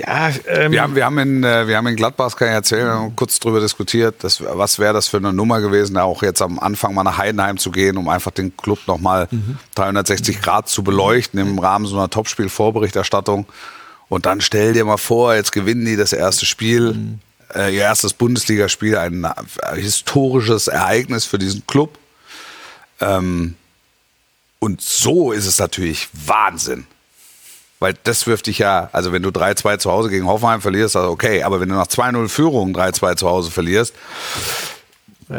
[0.00, 3.14] Ja, ähm, Wir haben, wir haben, in, äh, wir haben in Gladbach, kann ich erzählen,
[3.16, 6.94] kurz drüber diskutiert, das, was wäre das für eine Nummer gewesen, auch jetzt am Anfang
[6.94, 9.28] mal nach Heidenheim zu gehen, um einfach den Club nochmal
[9.74, 13.46] 360 Grad zu beleuchten im Rahmen so einer Topspiel-Vorberichterstattung.
[14.08, 17.18] Und dann stell dir mal vor, jetzt gewinnen die das erste Spiel,
[17.54, 21.98] äh, ihr erstes Bundesligaspiel, ein äh, historisches Ereignis für diesen Club.
[23.00, 23.54] Ähm,
[24.60, 26.86] und so ist es natürlich Wahnsinn.
[27.80, 31.10] Weil das wirft dich ja, also wenn du 3-2 zu Hause gegen Hoffenheim verlierst, also
[31.10, 33.94] okay, aber wenn du nach 2-0 Führung 3-2 zu Hause verlierst,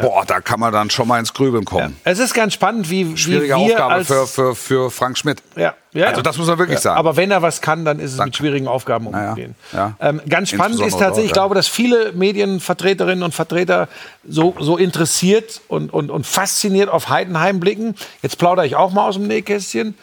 [0.00, 1.96] boah, da kann man dann schon mal ins Grübeln kommen.
[2.04, 5.42] es ist ganz spannend, wie, wie Schwierige wir Aufgabe für, für, für Frank Schmidt.
[5.54, 6.22] Ja, ja, Also ja.
[6.22, 6.98] das muss man wirklich ja, sagen.
[6.98, 9.28] Aber wenn er was kann, dann ist es mit schwierigen Aufgaben Ja, ja.
[9.30, 9.54] umgehen.
[9.72, 9.94] Ja.
[10.00, 11.42] Ähm, ganz spannend ist tatsächlich, ich ja.
[11.42, 13.88] glaube, dass viele Medienvertreterinnen und Vertreter
[14.26, 17.94] so, so interessiert und, und, und fasziniert auf Heidenheim blicken.
[18.22, 19.94] Jetzt plaudere ich auch mal aus dem Nähkästchen.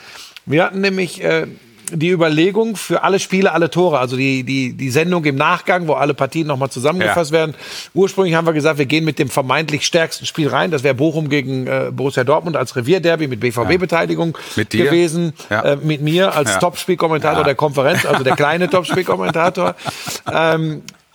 [0.46, 1.48] Wir hatten nämlich äh,
[1.92, 5.94] die Überlegung für alle Spiele, alle Tore, also die, die, die Sendung im Nachgang, wo
[5.94, 7.38] alle Partien nochmal zusammengefasst Ja.
[7.40, 7.56] werden.
[7.94, 10.72] Ursprünglich haben wir gesagt, wir gehen mit dem vermeintlich stärksten Spiel rein.
[10.72, 14.66] Das wäre Bochum gegen äh, Borussia Dortmund als Revierderby mit BVB-Beteiligung dir?
[14.86, 15.34] gewesen.
[15.50, 15.62] Ja.
[15.62, 16.58] Äh, mit mir als Ja.
[16.60, 17.44] Topspielkommentator Ja.
[17.46, 19.76] der Konferenz, also der kleine Topspielkommentator.
[20.32, 20.82] ähm,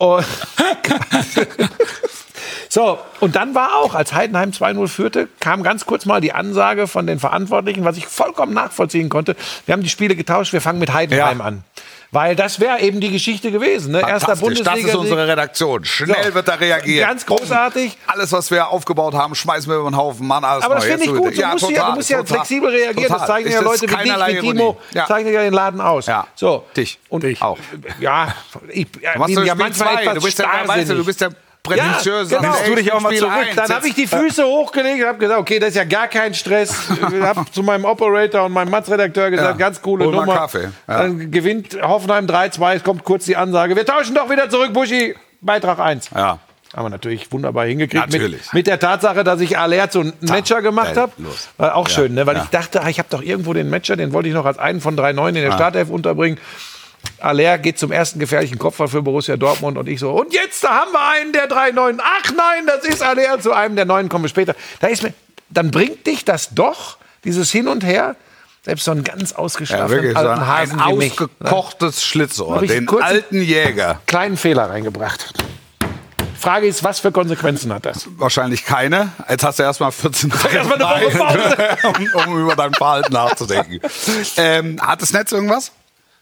[2.75, 6.87] so, und dann war auch, als Heidenheim 2-0 führte, kam ganz kurz mal die Ansage
[6.87, 9.37] von den Verantwortlichen, was ich vollkommen nachvollziehen konnte.
[9.65, 11.45] Wir haben die Spiele getauscht, wir fangen mit Heidenheim Ja.
[11.45, 11.63] an.
[12.11, 13.91] Weil das wäre eben die Geschichte gewesen.
[13.93, 13.99] Ne?
[13.99, 14.87] Erster Fantastisch, das Bundesliga.
[14.89, 15.83] ist unsere Redaktion.
[15.85, 16.33] Schnell So.
[16.33, 17.05] wird da reagiert.
[17.07, 17.97] Ganz großartig.
[18.07, 20.27] Alles, was wir aufgebaut haben, schmeißen wir über den Haufen.
[20.27, 21.25] Mann, alles Aber das finde ich gut.
[21.25, 21.51] Du wieder.
[21.53, 23.07] musst, ja, du musst ja total, flexibel reagieren.
[23.07, 23.17] total.
[23.19, 24.77] Das zeichnen ja Leute wie dich, wie Timo.
[24.93, 25.05] Ja.
[25.07, 26.05] Zeichnen ja den Laden aus.
[26.05, 26.27] Ja.
[26.35, 26.65] So.
[26.77, 26.99] Dich.
[27.09, 27.57] Und Dich auch.
[27.99, 28.33] Ja,
[28.69, 30.01] ich Du bin doch ja manchmal zwei.
[30.03, 31.29] etwas Du bist ja, weißt du, du bist ja
[31.65, 32.31] prätentiös.
[32.31, 32.53] Ja, genau.
[32.63, 33.33] ey, du dich auch mal Spiel zurück.
[33.55, 36.33] Dann habe ich die Füße hochgelegt und habe gesagt, okay, das ist ja gar kein
[36.33, 36.75] Stress.
[36.89, 39.65] Ich habe zu meinem Operator und meinem Matz-Redakteur gesagt, Ja.
[39.65, 40.37] ganz coole Hol mal Nummer.
[40.37, 40.69] Kaffee.
[40.87, 41.03] Ja.
[41.03, 45.15] Dann gewinnt Hoffenheim 3-2, es kommt kurz die Ansage, wir tauschen doch wieder zurück, Buschi,
[45.41, 46.11] Beitrag 1.
[46.15, 46.39] Ja.
[46.75, 48.11] Haben wir natürlich wunderbar hingekriegt.
[48.11, 48.41] Natürlich.
[48.47, 51.13] Mit, mit der Tatsache, dass ich Alert so einen Matcher gemacht habe.
[51.57, 52.27] War auch schön, ne?
[52.27, 52.43] weil ja.
[52.43, 54.81] ich dachte, ah, ich habe doch irgendwo den Matcher, den wollte ich noch als einen
[54.81, 56.37] von drei Neuen in der Startelf unterbringen.
[57.19, 60.69] Aller geht zum ersten gefährlichen Kopfball für Borussia Dortmund und ich so, und jetzt, da
[60.81, 62.01] haben wir einen der drei Neuen.
[62.03, 64.55] Ach nein, das ist Aller, zu einem der Neuen kommen wir später.
[64.79, 65.13] Da ist mir,
[65.49, 68.15] dann bringt dich das doch, dieses Hin und Her,
[68.63, 71.29] selbst so einen ganz Ja, ausgeschlafenen alten ein, Hasen ein wie mich, ne?
[71.41, 72.61] ausgekochtes Schlitzohr.
[72.61, 74.01] Den alten Jäger.
[74.07, 75.33] kleinen Fehler reingebracht.
[76.39, 78.07] Frage ist, was für Konsequenzen hat das?
[78.17, 79.11] Wahrscheinlich keine.
[79.27, 81.83] Jetzt hast du erstmal 14 Tage Erstmal eine Woche Zeit,
[82.25, 83.79] um, um über dein Verhalten nachzudenken.
[84.37, 85.71] ähm, hat das Netz irgendwas?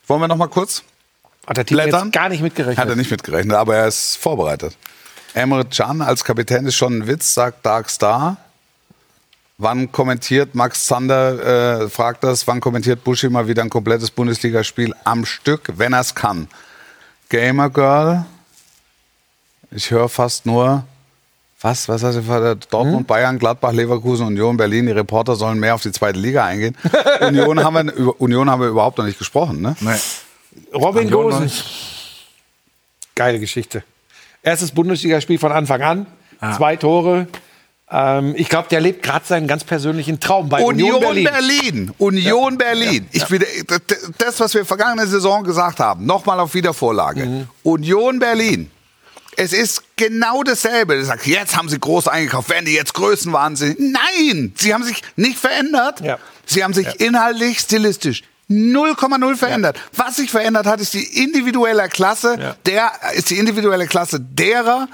[0.07, 0.83] Wollen wir noch mal kurz?
[1.47, 2.05] Hat der Team Blättern?
[2.05, 2.77] jetzt gar nicht mitgerechnet.
[2.77, 4.77] Hat er nicht mitgerechnet, aber er ist vorbereitet.
[5.33, 8.37] Emre Can als Kapitän ist schon ein Witz, sagt Dark Star.
[9.57, 14.93] Wann kommentiert Max Zander, äh, fragt das, wann kommentiert Buschi mal wieder ein komplettes Bundesligaspiel
[15.03, 16.47] am Stück, wenn er es kann?
[17.29, 18.25] Gamer Girl,
[19.71, 20.85] ich höre fast nur
[21.63, 21.87] Was?
[21.87, 22.67] Was hast du gesagt?
[22.71, 24.85] Dortmund, Bayern, Gladbach, Leverkusen, Union, Berlin.
[24.85, 26.75] Die Reporter sollen mehr auf die zweite Liga eingehen.
[27.21, 29.75] Union, haben wir, über Union haben wir überhaupt noch nicht gesprochen, ne?
[29.79, 29.91] Nee.
[30.73, 31.49] Robin Gosen.
[33.15, 33.83] Geile Geschichte.
[34.43, 36.05] Erstes Bundesligaspiel von Anfang an.
[36.57, 37.27] Zwei Tore.
[37.89, 41.23] Ähm, ich glaube, der lebt gerade seinen ganz persönlichen Traum bei Union, Union Berlin.
[41.23, 41.93] Berlin.
[41.97, 43.07] Union Berlin.
[43.11, 43.45] Ich will,
[44.17, 47.25] das, was wir vergangene Saison gesagt haben, nochmal auf Wiedervorlage.
[47.25, 47.47] Mhm.
[47.63, 48.69] Union Berlin.
[49.37, 50.95] Es ist genau dasselbe.
[50.95, 53.75] Du sagst, jetzt haben sie groß eingekauft, werden die jetzt Größenwahnsinn.
[53.79, 56.01] Nein, sie haben sich nicht verändert.
[56.01, 56.19] Ja.
[56.45, 59.79] Sie haben sich inhaltlich, stilistisch 0,0 verändert.
[59.95, 62.55] Was sich verändert hat, ist die individuelle Klasse, Ja.
[62.65, 64.87] der ist die individuelle Klasse derer,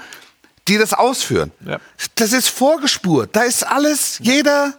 [0.68, 1.50] die das ausführen.
[1.66, 1.78] Ja.
[2.14, 3.30] Das ist vorgespurt.
[3.34, 4.74] Da ist alles, jeder.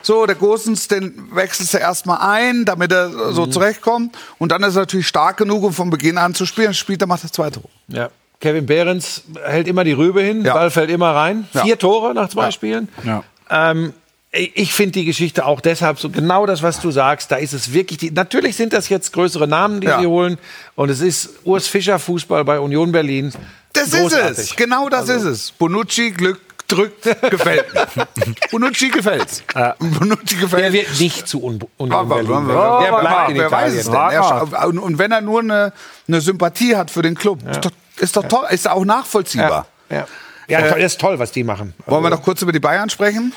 [0.00, 3.52] So, der Gosens, den wechselst du erstmal ein, damit er so Mhm.
[3.52, 4.16] zurechtkommt.
[4.38, 6.72] Und dann ist er natürlich stark genug, um von Beginn an zu spielen.
[6.72, 7.60] Spielt, er macht das zweite.
[7.88, 8.08] Ja.
[8.40, 10.54] Kevin Behrens hält immer die Rübe hin, Ja.
[10.54, 11.48] Ball fällt immer rein.
[11.52, 11.62] Ja.
[11.64, 12.52] Vier Tore nach zwei Ja.
[12.52, 12.88] Spielen.
[13.04, 13.24] Ja.
[13.50, 13.92] Ähm,
[14.30, 17.30] ich finde die Geschichte auch deshalb so genau das, was du sagst.
[17.32, 18.10] Da ist es wirklich die.
[18.10, 19.98] Natürlich sind das jetzt größere Namen, die Ja.
[20.00, 20.38] sie holen.
[20.76, 23.32] Und es ist Urs Fischer Fußball bei Union Berlin.
[23.72, 24.30] Das Großartig.
[24.30, 24.56] ist es.
[24.56, 25.50] Genau das ist es.
[25.52, 27.86] Bonucci, Glück drückt, gefällt mir.
[28.50, 29.42] Bonucci gefällt's.
[29.78, 34.78] Bonucci Der gefällt wird nicht zu Un Der aber- bleibt in Wer weiß es denn?
[34.78, 35.72] Und, wenn er nur eine,
[36.06, 37.70] eine Sympathie hat für den Club, doch,
[38.00, 39.66] ist doch toll, ist auch nachvollziehbar.
[39.90, 40.06] Ja.
[40.48, 41.74] Ja, ja das ist toll, was die machen.
[41.86, 43.32] Wollen wir noch kurz über die Bayern sprechen?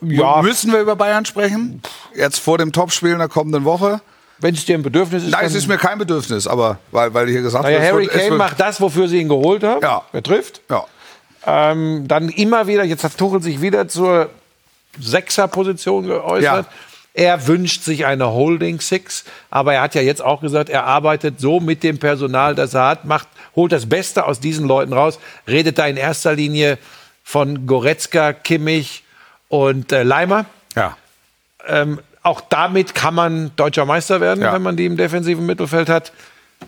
[0.00, 0.42] ja.
[0.42, 1.82] Müssen wir über Bayern sprechen?
[2.14, 4.00] Jetzt vor dem Topspiel in der kommenden Woche?
[4.38, 5.30] Wenn es dir ein Bedürfnis ist.
[5.30, 8.30] Nein, es ist mir kein Bedürfnis, aber weil, weil hier gesagt Naja, wird, Harry Kane
[8.30, 9.80] wird- macht das, wofür sie ihn geholt haben.
[9.82, 10.02] Ja.
[10.12, 10.60] Er trifft.
[10.70, 10.84] Ja.
[11.46, 14.28] Ähm, dann immer wieder, jetzt hat Tuchel sich wieder zur
[15.00, 16.66] Sechser-Position geäußert.
[16.66, 16.72] Ja.
[17.18, 21.40] Er wünscht sich eine Holding Six, aber er hat ja jetzt auch gesagt, er arbeitet
[21.40, 25.18] so mit dem Personal, das er hat, macht, holt das Beste aus diesen Leuten raus,
[25.48, 26.76] redet da in erster Linie
[27.24, 29.02] von Goretzka, Kimmich
[29.48, 30.44] und äh, Leimer.
[30.74, 30.96] ja.
[31.66, 34.52] Ähm, auch damit kann man deutscher Meister werden, Ja.
[34.52, 36.12] wenn man die im defensiven Mittelfeld hat.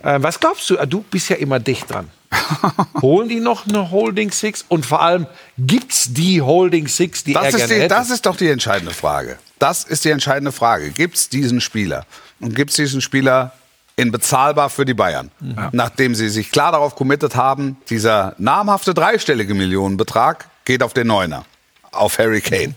[0.04, 0.76] Ähm, was glaubst du?
[0.86, 2.08] Du bist ja immer dicht dran.
[3.02, 4.64] Holen die noch eine Holding Six?
[4.68, 5.26] Und vor allem,
[5.56, 7.88] gibt's die Holding Six, die er Das ist, gerne die, hätte?
[7.94, 9.38] das ist doch die entscheidende Frage.
[9.58, 10.90] Das ist die entscheidende Frage.
[10.90, 12.06] Gibt es diesen Spieler?
[12.40, 13.52] Und gibt es diesen Spieler
[13.96, 15.30] in bezahlbar für die Bayern?
[15.72, 21.44] Nachdem sie sich klar darauf committed haben, dieser namhafte dreistellige Millionenbetrag geht auf den Neuner,
[21.90, 22.74] auf Harry Kane.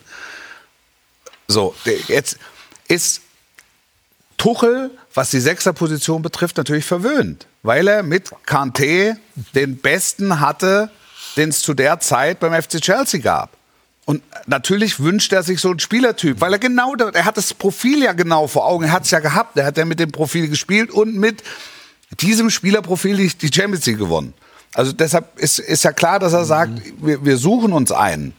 [1.47, 2.37] So, der- jetzt
[2.87, 3.21] ist
[4.37, 9.17] Tuchel, was die Sechserposition betrifft, natürlich verwöhnt, weil er mit Kanté
[9.55, 10.89] den Besten hatte,
[11.37, 13.51] den es zu der Zeit beim FC Chelsea gab.
[14.05, 18.03] Und natürlich wünscht er sich so einen Spielertyp, weil er genau, er hat das Profil
[18.03, 20.47] ja genau vor Augen, er hat es ja gehabt, er hat ja mit dem Profil
[20.47, 21.43] gespielt und mit
[22.19, 24.33] diesem Spielerprofil die, Champions League gewonnen.
[24.73, 28.33] Also deshalb ist, ist ja klar, dass er sagt, wir, wir suchen uns einen.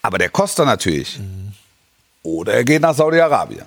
[0.00, 1.18] Aber der kostet natürlich.
[2.22, 3.66] Oder er geht nach Saudi-Arabien.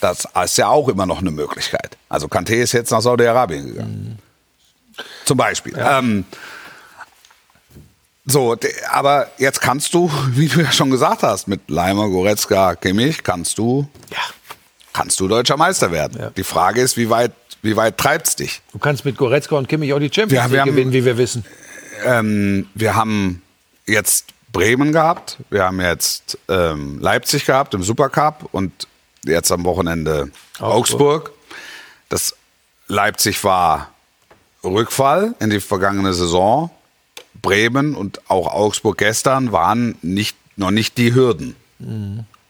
[0.00, 1.96] Das ist ja auch immer noch eine Möglichkeit.
[2.08, 4.18] Also Kanté ist jetzt nach Saudi-Arabien gegangen.
[5.24, 5.74] Zum Beispiel.
[5.78, 6.24] Ähm,
[8.26, 8.56] so,
[8.90, 13.58] aber jetzt kannst du, wie du ja schon gesagt hast, mit Leimer, Goretzka, Kimmich, kannst
[13.58, 13.88] du,
[14.92, 16.32] kannst du deutscher Meister werden.
[16.36, 18.60] Die Frage ist, wie weit, wie weit treibt's dich?
[18.72, 21.44] du kannst mit Goretzka und Kimmich auch die Champions Ja, League gewinnen, wie wir wissen.
[22.04, 23.42] Ähm, wir haben
[23.86, 28.86] jetzt Bremen gehabt, wir haben jetzt ähm, Leipzig gehabt im Supercup und
[29.28, 31.32] jetzt am Wochenende Augsburg.
[32.08, 32.34] Das
[32.86, 33.90] Leipzig war
[34.64, 36.70] Rückfall in die vergangene Saison.
[37.40, 41.54] Bremen und auch Augsburg gestern waren nicht, noch nicht die Hürden,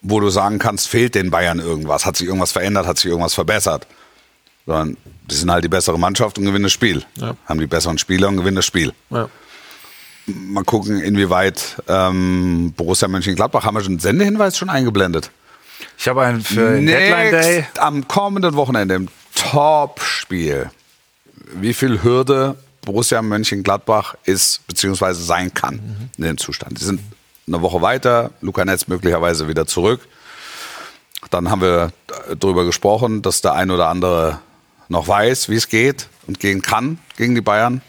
[0.00, 3.34] wo du sagen kannst, fehlt den Bayern irgendwas, hat sich irgendwas verändert, hat sich irgendwas
[3.34, 3.86] verbessert.
[4.64, 4.96] Sondern
[5.30, 7.04] die sind halt die bessere Mannschaft und gewinnen das Spiel.
[7.46, 9.28] Haben die besseren Spieler und gewinnen das Spiel Ja.
[10.26, 15.30] mal gucken, inwieweit ähm, Borussia Mönchengladbach, haben wir schon einen Sendehinweis schon eingeblendet?
[15.96, 17.66] Ich habe einen für den Deadline Day.
[17.78, 20.70] Am kommenden Wochenende im Top-Spiel.
[21.54, 26.80] Wie viel Hürde Borussia Mönchengladbach ist, beziehungsweise sein kann in dem Zustand.
[26.80, 27.00] Die sind
[27.46, 30.00] eine Woche weiter, Luca Netz möglicherweise wieder zurück.
[31.30, 31.92] Dann haben wir
[32.38, 34.40] darüber gesprochen, dass der ein oder andere
[34.88, 37.82] noch weiß, wie es geht und gehen kann gegen die Bayern.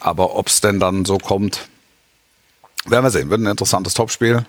[0.00, 1.68] Aber ob es denn dann so kommt,
[2.84, 3.30] werden wir sehen.
[3.30, 4.44] Wird ein interessantes Topspiel.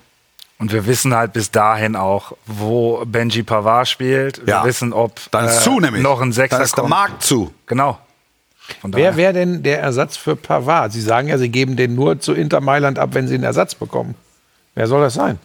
[0.59, 4.45] Und wir wissen halt bis dahin auch, wo Benji Pavard spielt.
[4.45, 4.65] Wir Ja.
[4.65, 6.01] wissen, ob Dann ist äh, zu nämlich.
[6.01, 6.89] noch ein Sechser Dann ist der kommt.
[6.89, 7.53] Markt zu.
[7.67, 7.99] Genau.
[8.83, 10.91] Wer wäre denn der Ersatz für Pavard?
[10.91, 13.75] Sie sagen ja, Sie geben den nur zu Inter Mailand ab, wenn Sie einen Ersatz
[13.75, 14.15] bekommen.
[14.75, 15.39] Wer soll das sein?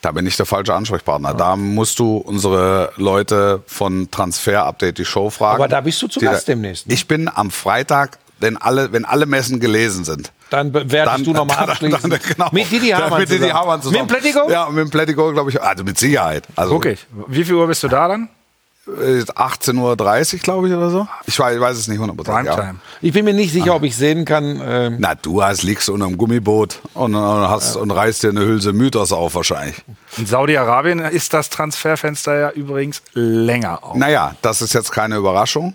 [0.00, 1.34] Da bin ich der falsche Ansprechpartner.
[1.34, 5.56] Da musst du unsere Leute von Transfer Update die Show fragen.
[5.56, 6.94] Aber da bist du zu Gast demnächst, ne?
[6.94, 10.30] Ich bin am Freitag wenn alle, wenn alle Messen gelesen sind.
[10.50, 12.12] Dann bewertest du nochmal abschließend.
[12.12, 12.48] dann, genau.
[12.52, 13.60] Mit Didi Dann Hamann Mit Didi zusammen.
[13.60, 14.02] Hamann zusammen.
[14.02, 14.50] Mit dem Plättigo?
[14.50, 15.60] Ja, mit dem Plättigo, glaube ich.
[15.60, 16.44] Also mit Sicherheit.
[16.54, 17.04] Also Guck ich.
[17.26, 18.28] Wie viel Uhr bist du da dann?
[18.86, 21.08] äh, 18.30 Uhr, glaube ich, oder so.
[21.26, 22.44] Ich weiß, ich weiß es nicht 100%.
[22.44, 22.74] Ja.
[23.00, 24.60] Ich bin mir nicht sicher, ob ich sehen kann.
[24.64, 28.40] Ähm, Na, du hast, liegst unter einem Gummiboot und, und, hast, und reißt dir eine
[28.40, 29.76] Hülse Mythos auf wahrscheinlich.
[30.16, 33.96] In Saudi-Arabien ist das Transferfenster ja übrigens länger auf.
[33.96, 35.74] Naja, das ist jetzt keine Überraschung.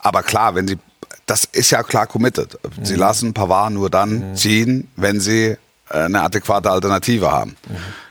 [0.00, 0.78] Aber klar, wenn sie,
[1.26, 2.58] das ist ja klar committed.
[2.82, 5.58] Sie lassen Pavard nur dann ziehen, wenn sie äh,
[5.90, 7.56] eine adäquate Alternative haben.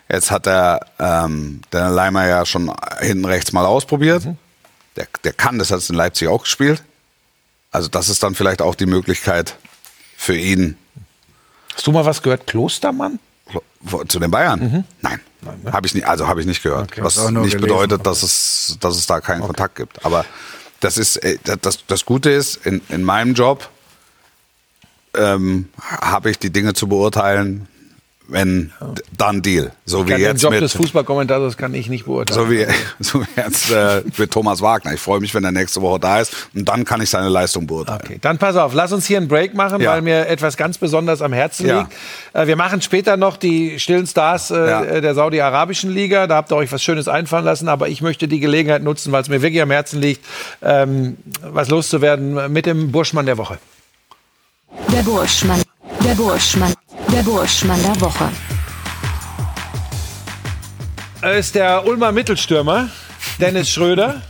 [0.09, 4.28] Jetzt hat der, ähm, der Leimer ja schon hinten rechts mal ausprobiert.
[4.95, 6.84] Der, der kann, das hat es in Leipzig auch gespielt.
[7.72, 9.55] Also das ist dann vielleicht auch die Möglichkeit
[10.18, 10.78] für ihn
[11.76, 12.47] Hast du mal was gehört?
[12.47, 13.20] Klostermann?
[14.07, 14.86] zu den Bayern.
[15.01, 15.20] Nein,
[15.72, 16.05] habe ich nicht.
[16.05, 16.91] Also habe ich nicht gehört.
[16.91, 17.62] Okay, was nicht gelesen.
[17.62, 20.05] bedeutet, dass es, dass es da keinen Kontakt gibt.
[20.05, 20.24] Aber
[20.82, 23.69] das ist äh, das, das Gute ist in, in meinem Job
[25.13, 27.67] ähm, habe ich die Dinge zu beurteilen,
[28.28, 29.72] wenn d- dann Deal.
[29.86, 32.39] So wie Ja, den jetzt Job mit des Fußballkommentators kann ich nicht beurteilen.
[32.39, 32.65] so wie,
[32.99, 34.93] so wie jetzt äh, mit Thomas Wagner.
[34.93, 37.67] Ich freue mich, wenn er nächste Woche da ist und dann kann ich seine Leistung
[37.67, 37.99] beurteilen.
[38.03, 39.91] Okay, dann pass auf, lass uns hier einen Break machen, Ja.
[39.91, 41.80] weil mir etwas ganz besonders am Herzen Ja.
[41.80, 41.91] liegt.
[42.34, 44.84] Äh, wir machen später noch die stillen Stars äh, Ja.
[44.84, 46.28] äh, der saudi-arabischen Liga.
[46.28, 49.22] Da habt ihr euch was Schönes einfallen lassen, aber ich möchte die Gelegenheit nutzen, weil
[49.24, 50.26] es mir wirklich am Herzen liegt,
[50.61, 53.57] ähm, was loszuwerden mit dem Burschmann der Woche.
[54.93, 55.61] Der Burschmann.
[56.05, 56.74] Der Burschmann.
[57.12, 58.30] Der Burschmann der Woche.
[61.22, 62.89] Äh, ist der Ulmer Mittelstürmer,
[63.38, 64.22] Dennis Schröder.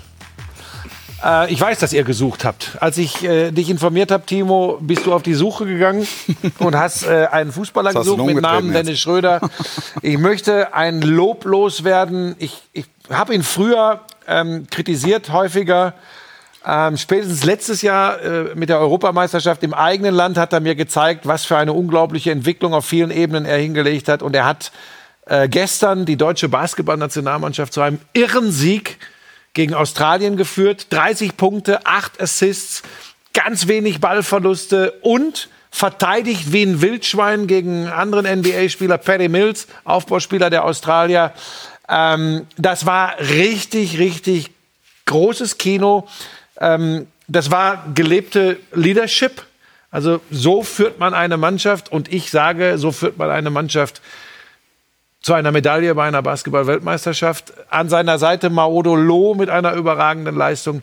[1.23, 2.77] Äh, ich weiß, dass ihr gesucht habt.
[2.79, 6.07] Als ich äh, dich informiert habe, Timo, bist du auf die Suche gegangen
[6.57, 8.87] und hast äh, einen Fußballer du gesucht mit Namen jetzt?
[8.87, 9.41] Dennis Schröder.
[10.01, 12.35] Ich möchte ein Lob loswerden.
[12.39, 15.93] Ich, ich habe ihn früher ähm, kritisiert, häufiger.
[16.65, 21.25] Ähm, spätestens letztes Jahr äh, mit der Europameisterschaft im eigenen Land hat er mir gezeigt,
[21.25, 24.21] was für eine unglaubliche Entwicklung auf vielen Ebenen er hingelegt hat.
[24.21, 24.71] Und er hat
[25.25, 28.97] äh, gestern die deutsche Basketballnationalmannschaft zu einem irren Sieg
[29.53, 30.87] gegen Australien geführt.
[30.91, 32.83] 30 Punkte, 8 Assists,
[33.33, 40.65] ganz wenig Ballverluste und verteidigt wie ein Wildschwein gegen anderen NBA-Spieler, Paddy Mills, Aufbauspieler der
[40.65, 41.33] Australier.
[41.89, 44.51] Ähm, das war richtig, richtig
[45.05, 46.07] großes Kino.
[46.61, 49.43] Ähm, das war gelebte Leadership.
[49.89, 54.01] Also so führt man eine Mannschaft und ich sage, so führt man eine Mannschaft
[55.21, 57.53] zu einer Medaille bei einer Basketball-Weltmeisterschaft.
[57.69, 60.81] An seiner Seite Maodo Loh mit einer überragenden Leistung.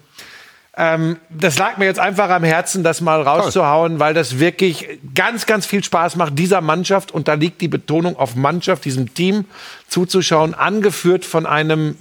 [0.77, 5.47] Ähm, das lag mir jetzt einfach am Herzen, das mal rauszuhauen, weil das wirklich ganz,
[5.47, 9.47] ganz viel Spaß macht, dieser Mannschaft, und da liegt die Betonung auf Mannschaft, diesem Team
[9.89, 11.97] zuzuschauen, angeführt von einem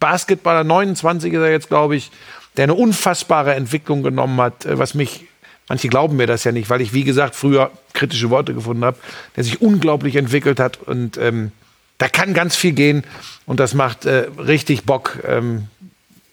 [0.00, 2.10] Basketballer, 29 ist er jetzt, glaube ich,
[2.56, 5.26] der eine unfassbare Entwicklung genommen hat, äh, was mich,
[5.68, 8.98] manche glauben mir das ja nicht, weil ich, wie gesagt, früher kritische Worte gefunden habe,
[9.36, 11.52] der sich unglaublich entwickelt hat und ähm,
[11.98, 13.04] da kann ganz viel gehen
[13.46, 15.18] und das macht äh, richtig Bock.
[15.26, 15.68] Ähm,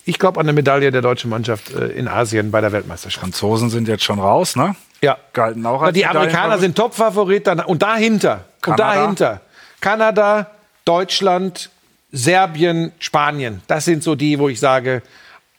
[0.06, 3.22] ich glaube an eine Medaille der deutschen Mannschaft äh, in Asien bei der Weltmeisterschaft.
[3.22, 4.76] Franzosen sind jetzt schon raus, ne?
[5.02, 5.18] Ja.
[5.32, 8.94] Galten auch als Die Amerikaner sind Topfavorit und dahinter, und Kanada.
[8.94, 9.42] dahinter
[9.84, 10.50] Kanada,
[10.86, 11.70] Deutschland,
[12.14, 13.62] Serbien, Spanien.
[13.68, 15.02] Das sind so die, wo ich sage,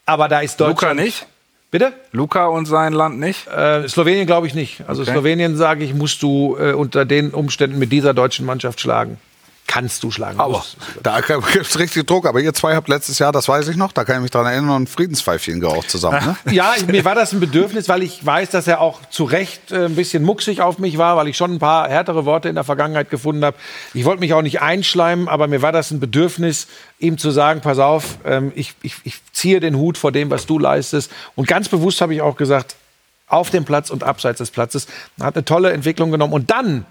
[0.06, 1.00] aber da ist Luca Deutschland.
[1.00, 1.26] nicht?
[1.70, 1.92] Bitte?
[2.12, 3.48] Luca und sein Land nicht?
[3.48, 4.82] Äh, Slowenien glaube ich nicht.
[4.86, 5.10] Also Okay.
[5.12, 9.18] Slowenien, sage ich, musst du äh, unter den Umständen mit dieser deutschen Mannschaft schlagen.
[9.66, 10.38] Kannst du schlagen.
[10.38, 10.76] Aber Musst.
[11.02, 12.26] da gibt es richtig Druck.
[12.26, 14.44] Aber ihr zwei habt letztes Jahr, das weiß ich noch, da kann ich mich dran
[14.44, 16.24] erinnern, ein Friedenspfeifchen geraucht zusammen.
[16.24, 16.36] Ne?
[16.52, 19.86] Ja, mir war das ein Bedürfnis, weil ich weiß, dass er auch zu Recht äh,
[19.86, 22.64] ein bisschen mucksig auf mich war, weil ich schon ein paar härtere Worte in der
[22.64, 23.56] Vergangenheit gefunden habe.
[23.94, 26.66] Ich wollte mich auch nicht einschleimen, aber mir war das ein Bedürfnis,
[26.98, 30.44] ihm zu sagen, pass auf, ähm, ich, ich, ich ziehe den Hut vor dem, was
[30.46, 31.10] du leistest.
[31.36, 32.76] Und ganz bewusst habe ich auch gesagt,
[33.26, 34.86] auf dem Platz und abseits des Platzes.
[35.18, 36.34] Er hat eine tolle Entwicklung genommen.
[36.34, 36.84] Und dann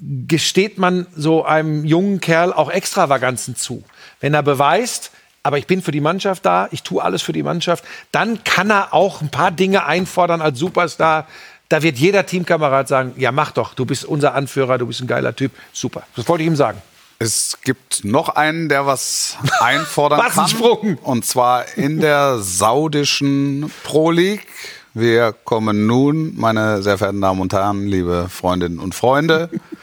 [0.00, 3.84] gesteht man so einem jungen Kerl auch Extravaganzen zu.
[4.20, 5.10] Wenn er beweist,
[5.42, 8.70] aber ich bin für die Mannschaft da, ich tue alles für die Mannschaft, dann kann
[8.70, 11.26] er auch ein paar Dinge einfordern als Superstar.
[11.68, 15.06] Da wird jeder Teamkamerad sagen, ja mach doch, du bist unser Anführer, du bist ein
[15.06, 16.02] geiler Typ, super.
[16.16, 16.82] Das wollte ich ihm sagen.
[17.22, 20.98] Es gibt noch einen, der was einfordern kann.
[21.02, 24.46] Und zwar in der saudischen Pro League.
[24.94, 29.50] Wir kommen nun, meine sehr verehrten Damen und Herren, liebe Freundinnen und Freunde,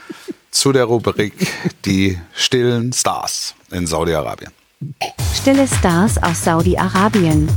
[0.50, 1.34] zu der Rubrik
[1.84, 4.52] Die stillen Stars in Saudi-Arabien.
[5.34, 7.48] Stille Stars aus Saudi-Arabien.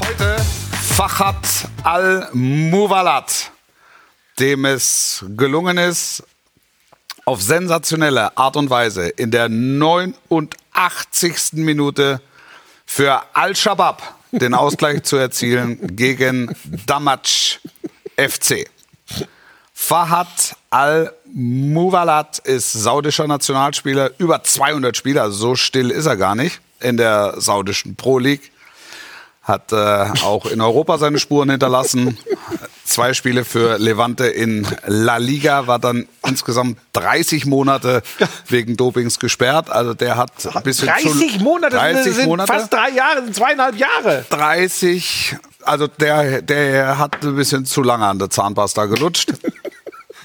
[0.00, 0.36] Heute
[0.72, 3.50] Fachat Al-Muwalat,
[4.38, 6.22] dem es gelungen ist,
[7.24, 11.52] auf sensationelle Art und Weise in der 89.
[11.52, 12.20] Minute
[12.84, 16.54] für Al-Shabaab den Ausgleich zu erzielen gegen
[16.86, 17.60] Damac
[18.16, 18.66] FC.
[19.92, 26.62] Fahad Al-Muwalat ist saudischer Nationalspieler, über 200 Spieler, also so still ist er gar nicht
[26.80, 28.52] in der saudischen Pro League.
[29.42, 29.76] Hat äh,
[30.24, 32.16] auch in Europa seine Spuren hinterlassen.
[32.86, 38.02] Zwei Spiele für Levante in La Liga, war dann insgesamt 30 Monate
[38.48, 39.68] wegen Dopings gesperrt.
[39.68, 42.50] Also der hat ein bisschen 30 zu, Monate, 30 sind Monate.
[42.50, 44.24] fast drei Jahre, sind zweieinhalb Jahre.
[44.30, 49.34] 30, also der, der hat ein bisschen zu lange an der Zahnpasta gelutscht.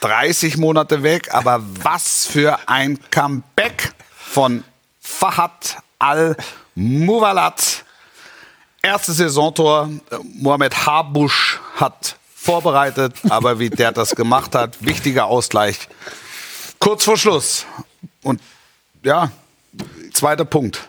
[0.02, 4.64] 30 Monate weg, aber was für ein Comeback von
[5.00, 7.84] Fahad Al-Muwalat.
[8.82, 9.90] Erstes Saisontor,
[10.36, 15.90] Mohamed Habusch hat vorbereitet, aber wie der das gemacht hat, wichtiger Ausgleich.
[16.80, 17.66] Kurz vor Schluss.
[18.22, 18.42] Und
[19.04, 19.32] ja,
[20.14, 20.88] zweiter Punkt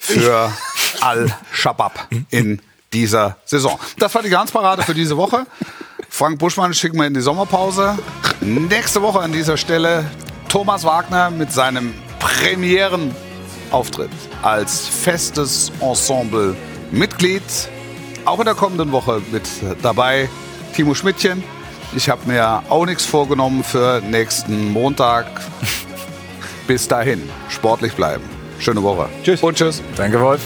[0.00, 0.52] für
[1.00, 2.60] Al-Shabab in
[2.92, 3.78] dieser Saison.
[3.98, 5.46] Das war die Glanzparade für diese Woche.
[6.22, 7.98] Frank Buschmann schicken wir in die Sommerpause.
[8.40, 10.04] Nächste Woche an dieser Stelle
[10.48, 14.08] Thomas Wagner mit seinem Premierenauftritt
[14.40, 17.42] als festes Ensemble-Mitglied.
[18.24, 19.48] Auch in der kommenden Woche mit
[19.82, 20.28] dabei
[20.76, 21.42] Timo Schmidtchen.
[21.96, 25.26] Ich habe mir auch nichts vorgenommen für nächsten Montag.
[26.68, 28.22] Bis dahin, sportlich bleiben.
[28.60, 29.08] Schöne Woche.
[29.24, 29.42] Tschüss.
[29.42, 29.82] Und tschüss.
[29.96, 30.42] Danke, Wolf.